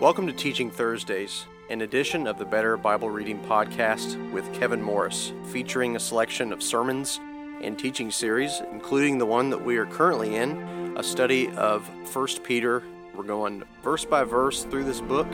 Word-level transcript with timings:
Welcome 0.00 0.28
to 0.28 0.32
Teaching 0.32 0.70
Thursdays, 0.70 1.46
an 1.70 1.80
edition 1.80 2.28
of 2.28 2.38
the 2.38 2.44
Better 2.44 2.76
Bible 2.76 3.10
Reading 3.10 3.40
Podcast 3.40 4.30
with 4.30 4.54
Kevin 4.54 4.80
Morris, 4.80 5.32
featuring 5.50 5.96
a 5.96 5.98
selection 5.98 6.52
of 6.52 6.62
sermons 6.62 7.18
and 7.62 7.76
teaching 7.76 8.12
series, 8.12 8.62
including 8.70 9.18
the 9.18 9.26
one 9.26 9.50
that 9.50 9.64
we 9.64 9.76
are 9.76 9.86
currently 9.86 10.36
in, 10.36 10.96
a 10.96 11.02
study 11.02 11.50
of 11.56 11.88
1 12.14 12.28
Peter. 12.44 12.84
We're 13.12 13.24
going 13.24 13.64
verse 13.82 14.04
by 14.04 14.22
verse 14.22 14.62
through 14.62 14.84
this 14.84 15.00
book. 15.00 15.26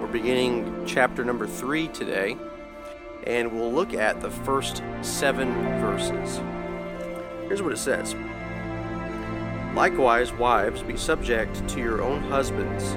We're 0.00 0.08
beginning 0.08 0.84
chapter 0.84 1.24
number 1.24 1.46
3 1.46 1.86
today, 1.86 2.36
and 3.24 3.52
we'll 3.52 3.72
look 3.72 3.94
at 3.94 4.20
the 4.20 4.32
first 4.32 4.82
seven 5.02 5.52
verses. 5.80 6.40
Here's 7.46 7.62
what 7.62 7.72
it 7.72 7.78
says 7.78 8.16
Likewise, 9.76 10.32
wives, 10.32 10.82
be 10.82 10.96
subject 10.96 11.68
to 11.68 11.78
your 11.78 12.02
own 12.02 12.20
husbands 12.24 12.96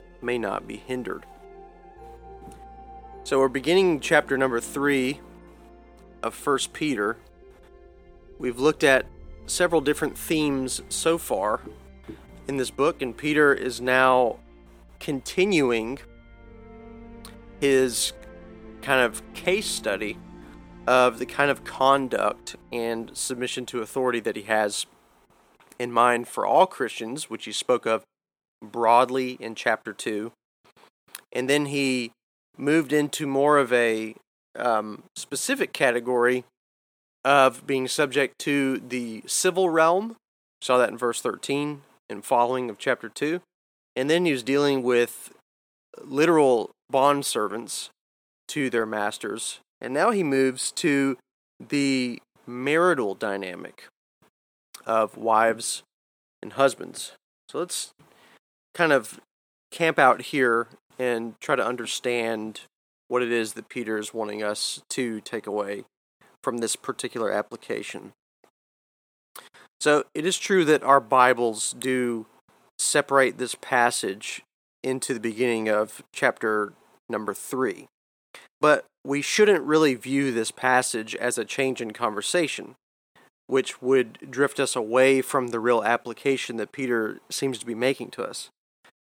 may 0.21 0.37
not 0.37 0.67
be 0.67 0.77
hindered. 0.77 1.25
So 3.23 3.39
we're 3.39 3.49
beginning 3.49 3.99
chapter 3.99 4.37
number 4.37 4.59
3 4.59 5.19
of 6.23 6.47
1 6.47 6.57
Peter. 6.73 7.17
We've 8.39 8.59
looked 8.59 8.83
at 8.83 9.05
several 9.45 9.81
different 9.81 10.17
themes 10.17 10.81
so 10.89 11.17
far 11.17 11.61
in 12.47 12.57
this 12.57 12.71
book, 12.71 13.01
and 13.01 13.15
Peter 13.15 13.53
is 13.53 13.79
now 13.79 14.39
continuing 14.99 15.99
his 17.59 18.13
kind 18.81 19.01
of 19.01 19.21
case 19.33 19.67
study 19.67 20.17
of 20.87 21.19
the 21.19 21.25
kind 21.25 21.51
of 21.51 21.63
conduct 21.63 22.55
and 22.71 23.15
submission 23.15 23.65
to 23.67 23.81
authority 23.81 24.19
that 24.19 24.35
he 24.35 24.43
has 24.43 24.87
in 25.77 25.91
mind 25.91 26.27
for 26.27 26.45
all 26.45 26.65
Christians, 26.65 27.29
which 27.29 27.45
he 27.45 27.51
spoke 27.51 27.85
of 27.85 28.03
broadly 28.61 29.37
in 29.39 29.55
chapter 29.55 29.93
2. 29.93 30.31
And 31.33 31.49
then 31.49 31.67
he 31.67 32.11
moved 32.57 32.93
into 32.93 33.25
more 33.25 33.57
of 33.57 33.71
a 33.73 34.15
um, 34.55 35.03
specific 35.15 35.73
category 35.73 36.43
of 37.23 37.65
being 37.65 37.87
subject 37.87 38.39
to 38.39 38.79
the 38.79 39.23
civil 39.25 39.69
realm. 39.69 40.15
Saw 40.61 40.77
that 40.77 40.89
in 40.89 40.97
verse 40.97 41.21
13 41.21 41.81
and 42.09 42.25
following 42.25 42.69
of 42.69 42.77
chapter 42.77 43.09
2. 43.09 43.41
And 43.95 44.09
then 44.09 44.25
he 44.25 44.31
was 44.31 44.43
dealing 44.43 44.83
with 44.83 45.33
literal 46.03 46.71
bond 46.89 47.25
servants 47.25 47.89
to 48.49 48.69
their 48.69 48.85
masters. 48.85 49.59
And 49.79 49.93
now 49.93 50.11
he 50.11 50.23
moves 50.23 50.71
to 50.73 51.17
the 51.59 52.19
marital 52.45 53.15
dynamic 53.15 53.87
of 54.85 55.17
wives 55.17 55.83
and 56.41 56.53
husbands. 56.53 57.13
So 57.49 57.59
let's 57.59 57.91
kind 58.73 58.91
of 58.91 59.19
camp 59.71 59.99
out 59.99 60.21
here 60.21 60.67
and 60.99 61.39
try 61.39 61.55
to 61.55 61.65
understand 61.65 62.61
what 63.07 63.21
it 63.21 63.31
is 63.31 63.53
that 63.53 63.69
Peter 63.69 63.97
is 63.97 64.13
wanting 64.13 64.41
us 64.43 64.81
to 64.89 65.19
take 65.21 65.47
away 65.47 65.83
from 66.43 66.57
this 66.57 66.75
particular 66.75 67.31
application. 67.31 68.13
So, 69.79 70.05
it 70.13 70.25
is 70.25 70.37
true 70.37 70.63
that 70.65 70.83
our 70.83 70.99
Bibles 70.99 71.73
do 71.77 72.27
separate 72.77 73.37
this 73.37 73.55
passage 73.55 74.43
into 74.83 75.13
the 75.13 75.19
beginning 75.19 75.69
of 75.69 76.03
chapter 76.13 76.73
number 77.09 77.33
3. 77.33 77.87
But 78.59 78.85
we 79.03 79.21
shouldn't 79.21 79.63
really 79.63 79.95
view 79.95 80.31
this 80.31 80.51
passage 80.51 81.15
as 81.15 81.37
a 81.37 81.45
change 81.45 81.81
in 81.81 81.91
conversation, 81.91 82.75
which 83.47 83.81
would 83.81 84.31
drift 84.31 84.59
us 84.59 84.75
away 84.75 85.21
from 85.21 85.47
the 85.47 85.59
real 85.59 85.83
application 85.83 86.57
that 86.57 86.71
Peter 86.71 87.19
seems 87.29 87.57
to 87.57 87.65
be 87.65 87.75
making 87.75 88.11
to 88.11 88.23
us. 88.23 88.49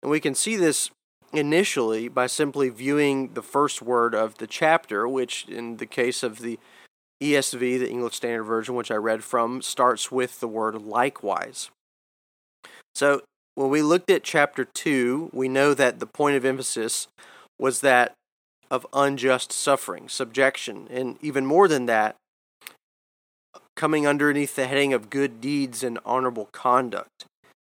And 0.01 0.11
we 0.11 0.19
can 0.19 0.35
see 0.35 0.55
this 0.55 0.89
initially 1.33 2.07
by 2.07 2.27
simply 2.27 2.69
viewing 2.69 3.33
the 3.33 3.41
first 3.41 3.81
word 3.81 4.13
of 4.13 4.37
the 4.37 4.47
chapter, 4.47 5.07
which 5.07 5.45
in 5.47 5.77
the 5.77 5.85
case 5.85 6.23
of 6.23 6.39
the 6.39 6.59
ESV, 7.21 7.59
the 7.59 7.89
English 7.89 8.15
Standard 8.15 8.43
Version, 8.43 8.75
which 8.75 8.91
I 8.91 8.95
read 8.95 9.23
from, 9.23 9.61
starts 9.61 10.11
with 10.11 10.39
the 10.39 10.47
word 10.47 10.81
likewise. 10.81 11.69
So 12.95 13.21
when 13.55 13.69
we 13.69 13.81
looked 13.81 14.09
at 14.09 14.23
chapter 14.23 14.65
2, 14.65 15.29
we 15.31 15.47
know 15.47 15.73
that 15.73 15.99
the 15.99 16.07
point 16.07 16.35
of 16.35 16.45
emphasis 16.45 17.07
was 17.59 17.81
that 17.81 18.13
of 18.71 18.87
unjust 18.93 19.51
suffering, 19.51 20.09
subjection, 20.09 20.87
and 20.89 21.17
even 21.21 21.45
more 21.45 21.67
than 21.67 21.85
that, 21.85 22.15
coming 23.75 24.07
underneath 24.07 24.55
the 24.55 24.67
heading 24.67 24.93
of 24.93 25.09
good 25.09 25.41
deeds 25.41 25.83
and 25.83 25.99
honorable 26.05 26.49
conduct. 26.51 27.25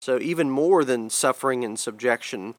So, 0.06 0.20
even 0.20 0.50
more 0.50 0.84
than 0.84 1.10
suffering 1.10 1.64
and 1.64 1.76
subjection, 1.76 2.54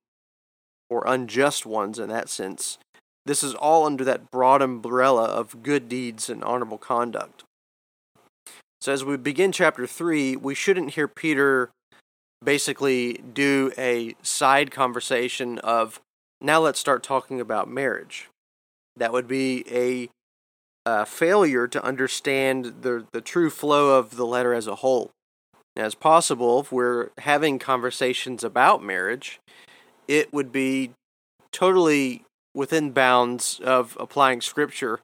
or 0.89 1.07
unjust 1.07 1.65
ones 1.65 1.97
in 1.97 2.09
that 2.09 2.27
sense, 2.27 2.77
this 3.25 3.41
is 3.41 3.55
all 3.55 3.85
under 3.85 4.03
that 4.03 4.29
broad 4.29 4.61
umbrella 4.61 5.23
of 5.23 5.63
good 5.63 5.87
deeds 5.87 6.29
and 6.29 6.43
honorable 6.43 6.77
conduct. 6.77 7.45
So, 8.81 8.91
as 8.91 9.05
we 9.05 9.15
begin 9.15 9.53
chapter 9.53 9.87
3, 9.87 10.35
we 10.35 10.53
shouldn't 10.55 10.95
hear 10.95 11.07
Peter 11.07 11.69
basically 12.43 13.13
do 13.13 13.71
a 13.77 14.15
side 14.21 14.69
conversation 14.69 15.57
of, 15.59 16.01
now 16.41 16.59
let's 16.59 16.79
start 16.79 17.01
talking 17.01 17.39
about 17.39 17.69
marriage. 17.69 18.27
That 18.97 19.13
would 19.13 19.25
be 19.25 19.63
a, 19.71 20.09
a 20.85 21.05
failure 21.05 21.65
to 21.65 21.81
understand 21.81 22.81
the, 22.81 23.05
the 23.13 23.21
true 23.21 23.49
flow 23.49 23.97
of 23.97 24.17
the 24.17 24.25
letter 24.25 24.53
as 24.53 24.67
a 24.67 24.75
whole 24.75 25.11
as 25.77 25.95
possible, 25.95 26.61
if 26.61 26.71
we're 26.71 27.09
having 27.19 27.59
conversations 27.59 28.43
about 28.43 28.83
marriage, 28.83 29.39
it 30.07 30.33
would 30.33 30.51
be 30.51 30.91
totally 31.51 32.23
within 32.53 32.91
bounds 32.91 33.59
of 33.63 33.95
applying 33.99 34.41
scripture 34.41 34.99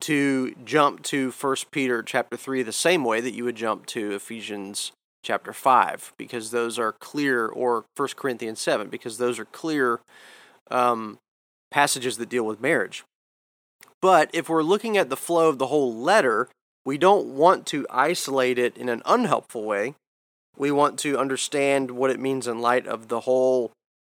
to 0.00 0.54
jump 0.64 1.02
to 1.02 1.30
1 1.30 1.56
Peter 1.70 2.02
chapter 2.02 2.36
3 2.36 2.62
the 2.62 2.72
same 2.72 3.04
way 3.04 3.20
that 3.20 3.32
you 3.32 3.44
would 3.44 3.56
jump 3.56 3.86
to 3.86 4.12
Ephesians 4.12 4.92
chapter 5.24 5.52
5 5.52 6.12
because 6.18 6.50
those 6.50 6.78
are 6.78 6.92
clear 6.92 7.46
or 7.46 7.84
1 7.96 8.08
Corinthians 8.16 8.60
7 8.60 8.88
because 8.88 9.18
those 9.18 9.38
are 9.38 9.46
clear 9.46 10.00
um, 10.70 11.18
passages 11.70 12.18
that 12.18 12.28
deal 12.28 12.44
with 12.44 12.60
marriage. 12.60 13.04
But 14.02 14.30
if 14.34 14.48
we're 14.48 14.62
looking 14.62 14.96
at 14.98 15.08
the 15.08 15.16
flow 15.16 15.48
of 15.48 15.58
the 15.58 15.68
whole 15.68 15.94
letter, 15.94 16.48
we 16.84 16.98
don't 16.98 17.28
want 17.28 17.66
to 17.68 17.86
isolate 17.88 18.58
it 18.58 18.76
in 18.76 18.88
an 18.88 19.02
unhelpful 19.06 19.64
way 19.64 19.94
we 20.56 20.70
want 20.70 20.98
to 21.00 21.18
understand 21.18 21.90
what 21.90 22.10
it 22.10 22.20
means 22.20 22.46
in 22.46 22.60
light 22.60 22.86
of 22.86 23.08
the 23.08 23.20
whole 23.20 23.72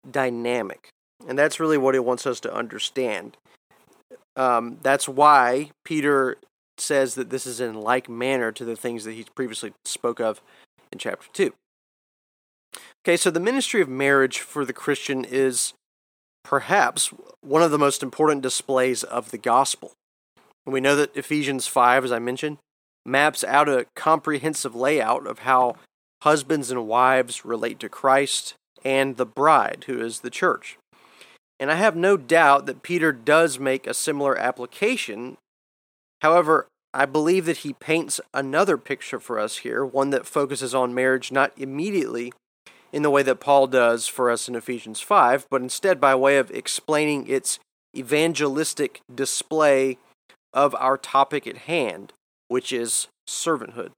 dynamic. 0.08 0.88
And 1.26 1.38
that's 1.38 1.60
really 1.60 1.78
what 1.78 1.94
he 1.94 2.00
wants 2.00 2.26
us 2.26 2.40
to 2.40 2.54
understand. 2.54 3.37
Um, 4.37 4.78
that's 4.82 5.08
why 5.08 5.70
Peter 5.84 6.38
says 6.78 7.14
that 7.14 7.31
this 7.31 7.46
is 7.46 7.60
in 7.60 7.75
like 7.75 8.08
manner 8.08 8.52
to 8.52 8.64
the 8.64 8.76
things 8.76 9.04
that 9.04 9.12
he 9.12 9.26
previously 9.34 9.72
spoke 9.84 10.20
of 10.20 10.40
in 10.92 10.98
chapter 10.98 11.28
2. 11.32 11.52
Okay, 13.04 13.16
so 13.16 13.31
the 13.31 13.40
ministry 13.40 13.81
of 13.81 13.88
marriage 13.88 14.38
for 14.38 14.64
the 14.64 14.72
Christian 14.72 15.25
is 15.25 15.75
perhaps 16.44 17.12
one 17.42 17.62
of 17.62 17.70
the 17.70 17.78
most 17.78 18.02
important 18.02 18.42
displays 18.42 19.02
of 19.02 19.31
the 19.31 19.38
gospel. 19.38 19.92
And 20.64 20.72
we 20.72 20.81
know 20.81 20.96
that 20.96 21.16
Ephesians 21.16 21.66
5, 21.66 22.04
as 22.04 22.12
I 22.12 22.19
mentioned, 22.19 22.58
maps 23.04 23.42
out 23.44 23.69
a 23.69 23.87
comprehensive 23.96 24.75
layout 24.75 25.26
of 25.26 25.40
how 25.40 25.76
husbands 26.22 26.70
and 26.70 26.87
wives 26.87 27.44
relate 27.44 27.78
to 27.81 27.88
Christ 27.88 28.55
and 28.84 29.17
the 29.17 29.26
bride, 29.26 29.84
who 29.87 30.00
is 30.00 30.20
the 30.20 30.31
church. 30.31 30.78
And 31.58 31.70
I 31.70 31.75
have 31.75 31.96
no 31.96 32.17
doubt 32.17 32.67
that 32.67 32.82
Peter 32.82 33.12
does 33.12 33.58
make 33.58 33.87
a 33.87 33.94
similar 33.94 34.37
application. 34.38 35.37
However, 36.22 36.67
I 36.93 37.06
believe 37.06 37.46
that 37.46 37.58
he 37.58 37.72
paints 37.75 38.20
another 38.34 38.76
picture 38.76 39.20
for 39.20 39.38
us 39.38 39.58
here, 39.58 39.84
one 39.84 40.11
that 40.11 40.26
focuses 40.26 40.75
on 40.75 40.94
marriage 40.94 41.31
not 41.31 41.52
immediately 41.56 42.32
in 42.93 43.02
the 43.02 43.11
way 43.11 43.23
that 43.23 43.40
Paul 43.40 43.66
does 43.66 44.08
for 44.08 44.31
us 44.31 44.49
in 44.49 44.55
Ephesians 44.55 45.00
5, 45.00 45.46
but 45.50 45.62
instead 45.62 46.00
by 46.00 46.14
way 46.14 46.38
of 46.38 46.50
explaining 46.50 47.28
its 47.28 47.58
evangelistic 47.96 49.00
display 49.12 49.99
of 50.52 50.75
our 50.76 50.96
topic 50.96 51.46
at 51.46 51.58
hand, 51.58 52.12
which 52.49 52.73
is 52.73 53.08
servanthood. 53.28 53.90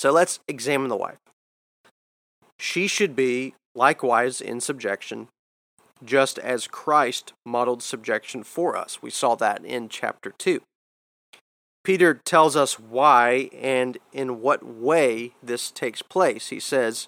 So 0.00 0.12
let's 0.12 0.40
examine 0.48 0.88
the 0.88 0.96
wife. 0.96 1.18
She 2.58 2.86
should 2.86 3.14
be 3.14 3.52
likewise 3.74 4.40
in 4.40 4.62
subjection, 4.62 5.28
just 6.02 6.38
as 6.38 6.66
Christ 6.66 7.34
modeled 7.44 7.82
subjection 7.82 8.42
for 8.42 8.78
us. 8.78 9.02
We 9.02 9.10
saw 9.10 9.34
that 9.34 9.62
in 9.62 9.90
chapter 9.90 10.32
2. 10.38 10.62
Peter 11.84 12.14
tells 12.14 12.56
us 12.56 12.80
why 12.80 13.50
and 13.52 13.98
in 14.10 14.40
what 14.40 14.64
way 14.64 15.34
this 15.42 15.70
takes 15.70 16.00
place. 16.00 16.48
He 16.48 16.60
says, 16.60 17.06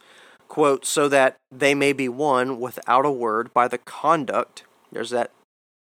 quote, 0.48 0.84
so 0.84 1.08
that 1.08 1.36
they 1.50 1.74
may 1.74 1.94
be 1.94 2.10
won 2.10 2.60
without 2.60 3.06
a 3.06 3.10
word 3.10 3.54
by 3.54 3.68
the 3.68 3.78
conduct, 3.78 4.64
there's 4.92 5.08
that 5.08 5.30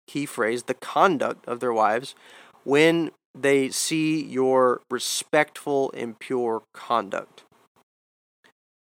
key 0.07 0.25
phrase, 0.25 0.63
the 0.63 0.75
conduct 0.75 1.45
of 1.45 1.59
their 1.59 1.73
wives, 1.73 2.15
when 2.63 3.11
they 3.33 3.69
see 3.69 4.23
your 4.23 4.81
respectful 4.89 5.91
and 5.95 6.19
pure 6.19 6.63
conduct. 6.73 7.43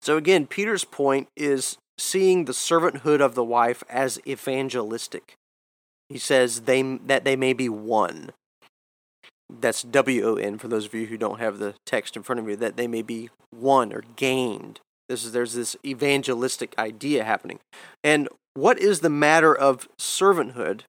So 0.01 0.17
again, 0.17 0.47
Peter's 0.47 0.83
point 0.83 1.27
is 1.37 1.77
seeing 1.97 2.45
the 2.45 2.53
servanthood 2.53 3.21
of 3.21 3.35
the 3.35 3.43
wife 3.43 3.83
as 3.89 4.19
evangelistic. 4.25 5.33
He 6.09 6.17
says 6.17 6.61
they 6.61 6.81
that 6.81 7.23
they 7.23 7.35
may 7.35 7.53
be 7.53 7.69
won. 7.69 8.31
That's 9.49 9.83
W 9.83 10.23
O 10.25 10.35
N 10.35 10.57
for 10.57 10.67
those 10.67 10.85
of 10.85 10.93
you 10.93 11.05
who 11.05 11.17
don't 11.17 11.39
have 11.39 11.59
the 11.59 11.75
text 11.85 12.15
in 12.15 12.23
front 12.23 12.39
of 12.39 12.49
you. 12.49 12.55
That 12.55 12.77
they 12.77 12.87
may 12.87 13.01
be 13.01 13.29
won 13.53 13.93
or 13.93 14.03
gained 14.15 14.79
this 15.11 15.25
is 15.25 15.33
there's 15.33 15.53
this 15.53 15.75
evangelistic 15.85 16.73
idea 16.77 17.25
happening. 17.25 17.59
And 18.01 18.29
what 18.53 18.79
is 18.79 19.01
the 19.01 19.09
matter 19.09 19.53
of 19.53 19.89
servanthood 19.99 20.81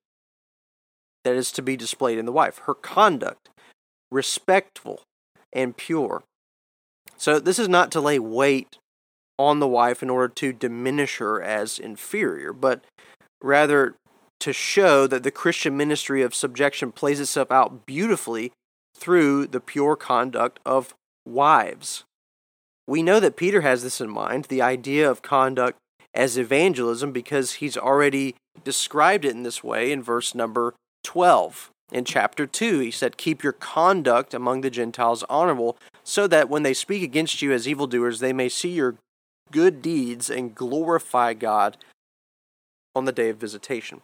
that 1.24 1.34
is 1.34 1.52
to 1.52 1.62
be 1.62 1.76
displayed 1.76 2.18
in 2.18 2.26
the 2.26 2.32
wife? 2.32 2.58
Her 2.64 2.74
conduct, 2.74 3.48
respectful 4.10 5.02
and 5.52 5.76
pure. 5.76 6.22
So 7.16 7.38
this 7.38 7.58
is 7.58 7.68
not 7.68 7.92
to 7.92 8.00
lay 8.00 8.18
weight 8.18 8.78
on 9.38 9.60
the 9.60 9.68
wife 9.68 10.02
in 10.02 10.10
order 10.10 10.28
to 10.28 10.52
diminish 10.52 11.18
her 11.18 11.42
as 11.42 11.78
inferior, 11.78 12.52
but 12.52 12.84
rather 13.42 13.94
to 14.40 14.52
show 14.52 15.06
that 15.06 15.22
the 15.22 15.30
Christian 15.30 15.76
ministry 15.76 16.22
of 16.22 16.34
subjection 16.34 16.92
plays 16.92 17.20
itself 17.20 17.50
out 17.50 17.86
beautifully 17.86 18.52
through 18.96 19.46
the 19.46 19.60
pure 19.60 19.96
conduct 19.96 20.58
of 20.66 20.94
wives. 21.24 22.04
We 22.86 23.02
know 23.02 23.20
that 23.20 23.36
Peter 23.36 23.60
has 23.60 23.82
this 23.82 24.00
in 24.00 24.10
mind, 24.10 24.46
the 24.46 24.62
idea 24.62 25.08
of 25.08 25.22
conduct 25.22 25.78
as 26.14 26.36
evangelism, 26.36 27.12
because 27.12 27.54
he's 27.54 27.76
already 27.76 28.34
described 28.64 29.24
it 29.24 29.30
in 29.30 29.44
this 29.44 29.62
way 29.64 29.92
in 29.92 30.02
verse 30.02 30.34
number 30.34 30.74
12. 31.04 31.70
In 31.92 32.04
chapter 32.04 32.46
2, 32.46 32.78
he 32.78 32.90
said, 32.90 33.18
Keep 33.18 33.42
your 33.42 33.52
conduct 33.52 34.32
among 34.32 34.62
the 34.62 34.70
Gentiles 34.70 35.24
honorable, 35.28 35.76
so 36.02 36.26
that 36.26 36.48
when 36.48 36.62
they 36.62 36.72
speak 36.74 37.02
against 37.02 37.42
you 37.42 37.52
as 37.52 37.68
evildoers, 37.68 38.20
they 38.20 38.32
may 38.32 38.48
see 38.48 38.70
your 38.70 38.96
good 39.50 39.82
deeds 39.82 40.30
and 40.30 40.54
glorify 40.54 41.34
God 41.34 41.76
on 42.94 43.04
the 43.04 43.12
day 43.12 43.28
of 43.28 43.36
visitation. 43.36 44.00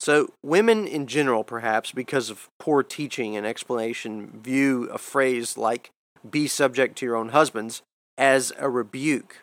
So, 0.00 0.32
women 0.42 0.86
in 0.86 1.06
general, 1.06 1.44
perhaps 1.44 1.92
because 1.92 2.30
of 2.30 2.48
poor 2.58 2.82
teaching 2.82 3.36
and 3.36 3.46
explanation, 3.46 4.40
view 4.42 4.88
a 4.90 4.98
phrase 4.98 5.58
like 5.58 5.90
be 6.28 6.46
subject 6.46 6.96
to 6.98 7.06
your 7.06 7.16
own 7.16 7.30
husbands 7.30 7.82
as 8.16 8.52
a 8.58 8.70
rebuke. 8.70 9.42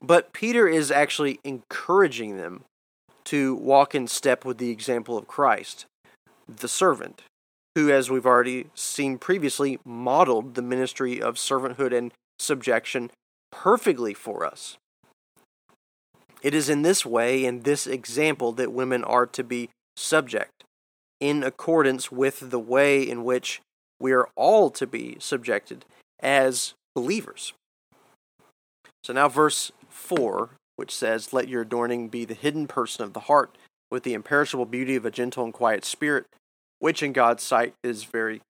But 0.00 0.32
Peter 0.32 0.68
is 0.68 0.90
actually 0.90 1.40
encouraging 1.44 2.36
them 2.36 2.64
to 3.26 3.54
walk 3.56 3.94
in 3.94 4.06
step 4.06 4.44
with 4.44 4.58
the 4.58 4.70
example 4.70 5.18
of 5.18 5.26
Christ, 5.26 5.86
the 6.48 6.68
servant, 6.68 7.22
who, 7.74 7.90
as 7.90 8.10
we've 8.10 8.26
already 8.26 8.66
seen 8.74 9.18
previously, 9.18 9.78
modeled 9.84 10.54
the 10.54 10.62
ministry 10.62 11.20
of 11.20 11.34
servanthood 11.34 11.96
and 11.96 12.12
subjection 12.38 13.10
perfectly 13.52 14.14
for 14.14 14.44
us. 14.44 14.78
It 16.42 16.54
is 16.54 16.68
in 16.68 16.82
this 16.82 17.04
way, 17.04 17.44
in 17.44 17.60
this 17.60 17.86
example, 17.86 18.52
that 18.52 18.72
women 18.72 19.02
are 19.04 19.26
to 19.26 19.42
be 19.42 19.70
subject, 19.96 20.64
in 21.20 21.42
accordance 21.42 22.12
with 22.12 22.50
the 22.50 22.58
way 22.58 23.02
in 23.02 23.24
which 23.24 23.60
we 23.98 24.12
are 24.12 24.28
all 24.36 24.70
to 24.70 24.86
be 24.86 25.16
subjected 25.18 25.84
as 26.20 26.74
believers. 26.94 27.54
So 29.02 29.12
now, 29.12 29.28
verse 29.28 29.72
4, 29.88 30.50
which 30.76 30.94
says, 30.94 31.32
Let 31.32 31.48
your 31.48 31.62
adorning 31.62 32.08
be 32.08 32.24
the 32.24 32.34
hidden 32.34 32.66
person 32.66 33.04
of 33.04 33.12
the 33.12 33.20
heart, 33.20 33.56
with 33.90 34.02
the 34.02 34.14
imperishable 34.14 34.66
beauty 34.66 34.96
of 34.96 35.04
a 35.04 35.10
gentle 35.10 35.44
and 35.44 35.52
quiet 35.52 35.84
spirit, 35.84 36.26
which 36.78 37.02
in 37.02 37.12
God's 37.12 37.42
sight 37.42 37.74
is 37.82 38.04
very 38.04 38.40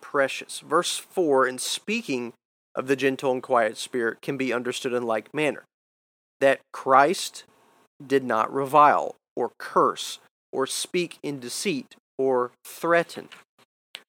precious. 0.00 0.60
Verse 0.60 0.96
4, 0.96 1.46
in 1.46 1.58
speaking 1.58 2.32
of 2.74 2.86
the 2.86 2.96
gentle 2.96 3.32
and 3.32 3.42
quiet 3.42 3.76
spirit, 3.76 4.22
can 4.22 4.36
be 4.36 4.52
understood 4.52 4.92
in 4.92 5.02
like 5.02 5.34
manner 5.34 5.64
that 6.40 6.60
Christ 6.72 7.44
did 8.04 8.24
not 8.24 8.52
revile 8.52 9.16
or 9.36 9.50
curse 9.58 10.18
or 10.52 10.66
speak 10.66 11.18
in 11.22 11.38
deceit 11.38 11.96
or 12.18 12.52
threaten 12.64 13.28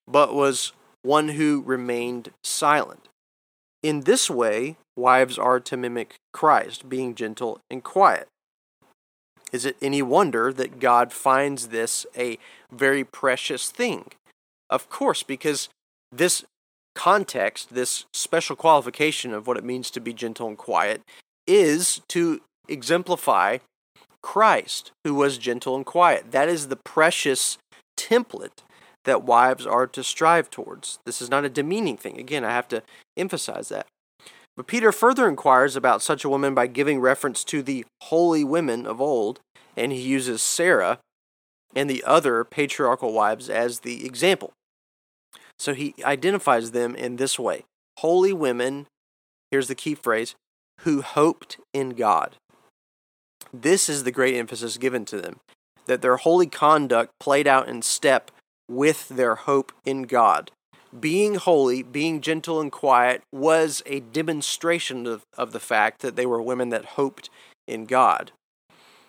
but 0.08 0.34
was 0.34 0.74
one 1.04 1.30
who 1.30 1.64
remained 1.66 2.32
silent. 2.44 3.08
In 3.84 4.02
this 4.02 4.30
way, 4.30 4.78
wives 4.96 5.38
are 5.40 5.60
to 5.60 5.78
mimic 5.78 6.16
Christ, 6.34 6.88
being 6.88 7.16
gentle 7.16 7.60
and 7.70 7.84
quiet. 7.84 8.28
Is 9.52 9.66
it 9.66 9.76
any 9.82 10.02
wonder 10.02 10.54
that 10.54 10.80
God 10.80 11.12
finds 11.12 11.70
this 11.70 12.06
a 12.16 12.38
very 12.72 13.04
precious 13.04 13.70
thing? 13.70 14.12
Of 14.70 14.90
course, 14.90 15.24
because 15.24 15.68
this 16.12 16.46
context, 16.96 17.74
this 17.74 18.06
special 18.14 18.56
qualification 18.56 19.34
of 19.34 19.48
what 19.48 19.58
it 19.58 19.64
means 19.64 19.90
to 19.92 20.00
be 20.00 20.14
gentle 20.14 20.48
and 20.48 20.58
quiet, 20.58 21.02
is 21.48 22.02
to 22.10 22.42
exemplify 22.70 23.58
Christ, 24.22 24.92
who 25.04 25.16
was 25.16 25.38
gentle 25.38 25.76
and 25.76 25.86
quiet. 25.86 26.32
That 26.32 26.48
is 26.48 26.68
the 26.68 26.76
precious 26.78 27.58
template 27.98 28.64
that 29.06 29.24
wives 29.24 29.66
are 29.66 29.88
to 29.88 30.04
strive 30.04 30.50
towards. 30.50 31.00
This 31.06 31.22
is 31.22 31.30
not 31.30 31.46
a 31.46 31.50
demeaning 31.50 31.98
thing. 31.98 32.20
Again, 32.20 32.44
I 32.44 32.52
have 32.52 32.68
to 32.70 32.84
emphasize 33.18 33.70
that. 33.70 33.88
But 34.56 34.68
Peter 34.68 34.92
further 34.92 35.28
inquires 35.28 35.76
about 35.76 36.02
such 36.02 36.24
a 36.24 36.30
woman 36.30 36.54
by 36.54 36.68
giving 36.68 37.00
reference 37.00 37.44
to 37.46 37.62
the 37.62 37.86
holy 38.04 38.44
women 38.44 38.86
of 38.86 39.00
old, 39.00 39.40
and 39.78 39.92
he 39.92 40.02
uses 40.02 40.42
Sarah 40.42 41.00
and 41.76 41.90
the 41.90 42.04
other 42.04 42.44
patriarchal 42.44 43.14
wives 43.14 43.50
as 43.50 43.80
the 43.80 44.06
example. 44.06 44.52
So 45.58 45.74
he 45.74 45.96
identifies 46.04 46.72
them 46.72 46.96
in 46.96 47.16
this 47.16 47.40
way 47.40 47.64
holy 48.00 48.34
women, 48.34 48.88
here's 49.52 49.68
the 49.68 49.76
key 49.76 49.96
phrase, 49.96 50.36
who 50.82 51.02
hoped 51.02 51.58
in 51.74 51.92
God. 51.92 52.36
This 53.54 53.88
is 53.88 54.04
the 54.04 54.12
great 54.12 54.36
emphasis 54.36 54.78
given 54.78 55.06
to 55.06 55.22
them, 55.22 55.40
that 55.86 56.02
their 56.02 56.18
holy 56.18 56.48
conduct 56.48 57.12
played 57.20 57.48
out 57.48 57.68
in 57.68 57.82
step 57.82 58.32
with 58.72 59.10
their 59.10 59.36
hope 59.36 59.72
in 59.86 60.04
God. 60.04 60.50
Being 60.98 61.36
holy, 61.36 61.84
being 61.84 62.22
gentle 62.22 62.60
and 62.60 62.72
quiet 62.72 63.22
was 63.32 63.84
a 63.86 64.00
demonstration 64.00 65.06
of, 65.06 65.24
of 65.38 65.52
the 65.52 65.60
fact 65.60 66.02
that 66.02 66.16
they 66.16 66.26
were 66.26 66.42
women 66.42 66.70
that 66.70 66.86
hoped 66.86 67.30
in 67.68 67.86
God. 67.86 68.32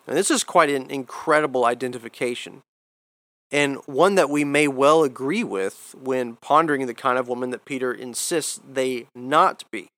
And 0.06 0.16
this 0.16 0.30
is 0.30 0.44
quite 0.44 0.68
an 0.68 0.90
incredible 0.90 1.64
identification, 1.64 2.62
and 3.52 3.76
one 3.86 4.16
that 4.16 4.30
we 4.30 4.44
may 4.44 4.66
well 4.66 5.04
agree 5.04 5.44
with 5.44 5.94
when 6.00 6.36
pondering 6.36 6.86
the 6.86 6.94
kind 6.94 7.18
of 7.18 7.28
woman 7.28 7.50
that 7.50 7.64
Peter 7.64 7.92
insists 7.92 8.60
they 8.68 9.06
not 9.14 9.64
be. 9.70 9.88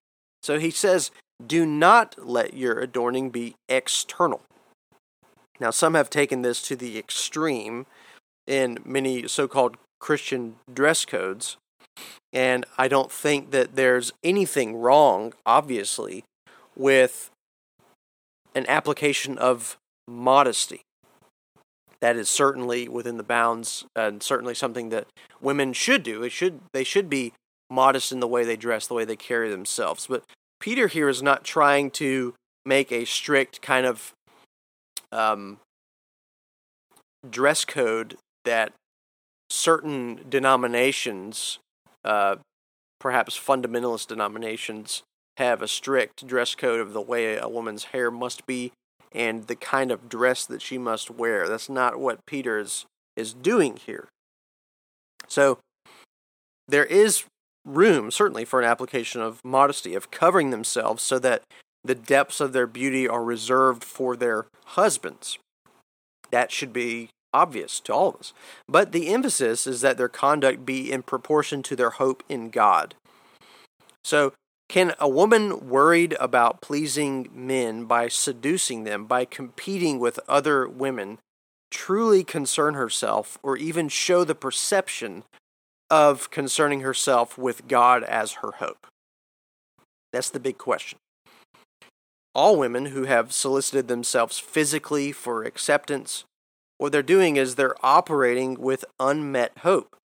So 0.42 0.58
he 0.58 0.70
says, 0.70 1.10
Do 1.44 1.64
not 1.64 2.16
let 2.18 2.54
your 2.54 2.78
adorning 2.80 3.30
be 3.30 3.54
external. 3.68 4.42
Now, 5.58 5.70
some 5.70 5.94
have 5.94 6.10
taken 6.10 6.42
this 6.42 6.60
to 6.62 6.76
the 6.76 6.98
extreme 6.98 7.86
in 8.46 8.78
many 8.84 9.26
so 9.28 9.48
called 9.48 9.76
Christian 10.00 10.56
dress 10.72 11.04
codes. 11.04 11.56
And 12.32 12.66
I 12.76 12.88
don't 12.88 13.12
think 13.12 13.52
that 13.52 13.76
there's 13.76 14.12
anything 14.22 14.76
wrong, 14.76 15.32
obviously, 15.46 16.24
with 16.76 17.30
an 18.54 18.66
application 18.68 19.38
of 19.38 19.76
modesty. 20.08 20.82
That 22.00 22.16
is 22.16 22.28
certainly 22.28 22.88
within 22.88 23.16
the 23.16 23.22
bounds 23.22 23.86
and 23.96 24.22
certainly 24.22 24.54
something 24.54 24.90
that 24.90 25.06
women 25.40 25.72
should 25.72 26.02
do. 26.02 26.22
It 26.22 26.32
should 26.32 26.60
they 26.72 26.84
should 26.84 27.08
be 27.08 27.32
modest 27.70 28.12
in 28.12 28.20
the 28.20 28.28
way 28.28 28.44
they 28.44 28.56
dress, 28.56 28.86
the 28.86 28.94
way 28.94 29.04
they 29.04 29.16
carry 29.16 29.48
themselves. 29.48 30.06
But 30.06 30.22
Peter 30.60 30.88
here 30.88 31.08
is 31.08 31.22
not 31.22 31.44
trying 31.44 31.90
to 31.92 32.34
make 32.66 32.92
a 32.92 33.04
strict 33.04 33.62
kind 33.62 33.86
of 33.86 34.12
um, 35.12 35.58
dress 37.28 37.64
code 37.64 38.16
that 38.44 38.72
certain 39.50 40.20
denominations, 40.28 41.58
uh, 42.04 42.36
perhaps 42.98 43.38
fundamentalist 43.38 44.08
denominations, 44.08 45.02
have 45.36 45.62
a 45.62 45.68
strict 45.68 46.26
dress 46.26 46.54
code 46.54 46.80
of 46.80 46.92
the 46.92 47.00
way 47.00 47.36
a 47.36 47.48
woman's 47.48 47.84
hair 47.84 48.10
must 48.10 48.46
be 48.46 48.72
and 49.12 49.46
the 49.46 49.56
kind 49.56 49.90
of 49.90 50.08
dress 50.08 50.44
that 50.46 50.62
she 50.62 50.78
must 50.78 51.10
wear. 51.10 51.48
That's 51.48 51.68
not 51.68 51.98
what 51.98 52.26
Peter 52.26 52.58
is, 52.58 52.84
is 53.16 53.32
doing 53.32 53.76
here. 53.76 54.08
So 55.28 55.58
there 56.66 56.84
is 56.84 57.24
room, 57.64 58.10
certainly, 58.10 58.44
for 58.44 58.60
an 58.60 58.66
application 58.66 59.20
of 59.20 59.40
modesty, 59.44 59.94
of 59.94 60.10
covering 60.10 60.50
themselves 60.50 61.02
so 61.02 61.18
that 61.20 61.42
the 61.84 61.94
depths 61.94 62.40
of 62.40 62.52
their 62.52 62.66
beauty 62.66 63.06
are 63.06 63.22
reserved 63.22 63.84
for 63.84 64.16
their 64.16 64.46
husbands. 64.66 65.38
That 66.30 66.50
should 66.50 66.72
be 66.72 67.10
obvious 67.34 67.80
to 67.80 67.92
all 67.92 68.08
of 68.10 68.16
us. 68.16 68.32
But 68.68 68.92
the 68.92 69.08
emphasis 69.08 69.66
is 69.66 69.80
that 69.82 69.98
their 69.98 70.08
conduct 70.08 70.64
be 70.64 70.90
in 70.90 71.02
proportion 71.02 71.62
to 71.64 71.76
their 71.76 71.90
hope 71.90 72.22
in 72.28 72.48
God. 72.48 72.94
So, 74.04 74.32
can 74.68 74.94
a 74.98 75.08
woman 75.08 75.68
worried 75.68 76.16
about 76.18 76.62
pleasing 76.62 77.28
men 77.34 77.84
by 77.84 78.08
seducing 78.08 78.84
them, 78.84 79.04
by 79.04 79.24
competing 79.24 79.98
with 79.98 80.18
other 80.26 80.66
women, 80.66 81.18
truly 81.70 82.24
concern 82.24 82.74
herself 82.74 83.38
or 83.42 83.56
even 83.56 83.88
show 83.88 84.24
the 84.24 84.34
perception 84.34 85.24
of 85.90 86.30
concerning 86.30 86.80
herself 86.80 87.36
with 87.36 87.68
God 87.68 88.02
as 88.04 88.32
her 88.34 88.52
hope? 88.52 88.86
That's 90.12 90.30
the 90.30 90.40
big 90.40 90.58
question. 90.58 90.98
All 92.34 92.56
women 92.56 92.86
who 92.86 93.04
have 93.04 93.32
solicited 93.32 93.88
themselves 93.88 94.38
physically 94.38 95.12
for 95.12 95.44
acceptance, 95.44 96.24
what 96.78 96.92
they're 96.92 97.02
doing 97.02 97.36
is 97.36 97.54
they're 97.54 97.76
operating 97.84 98.60
with 98.60 98.84
unmet 98.98 99.58
hope. 99.58 99.96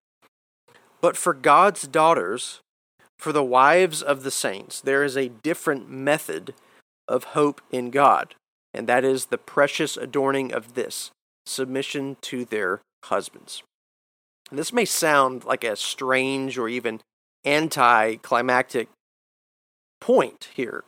But 1.02 1.18
for 1.18 1.34
God's 1.34 1.88
daughters, 1.88 2.62
for 3.18 3.32
the 3.32 3.44
wives 3.44 4.02
of 4.02 4.24
the 4.24 4.32
saints, 4.32 4.80
there 4.82 5.04
is 5.04 5.18
a 5.18 5.30
different 5.30 5.90
method 5.90 6.54
of 7.08 7.26
hope 7.26 7.62
in 7.72 7.90
God, 7.90 8.36
and 8.74 8.88
that 8.88 9.04
is 9.04 9.26
the 9.26 9.38
precious 9.38 9.98
adorning 9.98 10.54
of 10.54 10.76
this 10.76 11.12
submission 11.46 12.18
to 12.22 12.46
their 12.46 12.82
husbands. 13.06 13.64
And 14.50 14.58
this 14.58 14.74
may 14.74 14.86
sound 14.86 15.44
like 15.44 15.64
a 15.64 15.76
strange 15.76 16.58
or 16.58 16.70
even 16.70 17.02
anticlimactic 17.46 18.90
point 20.02 20.50
here 20.54 20.84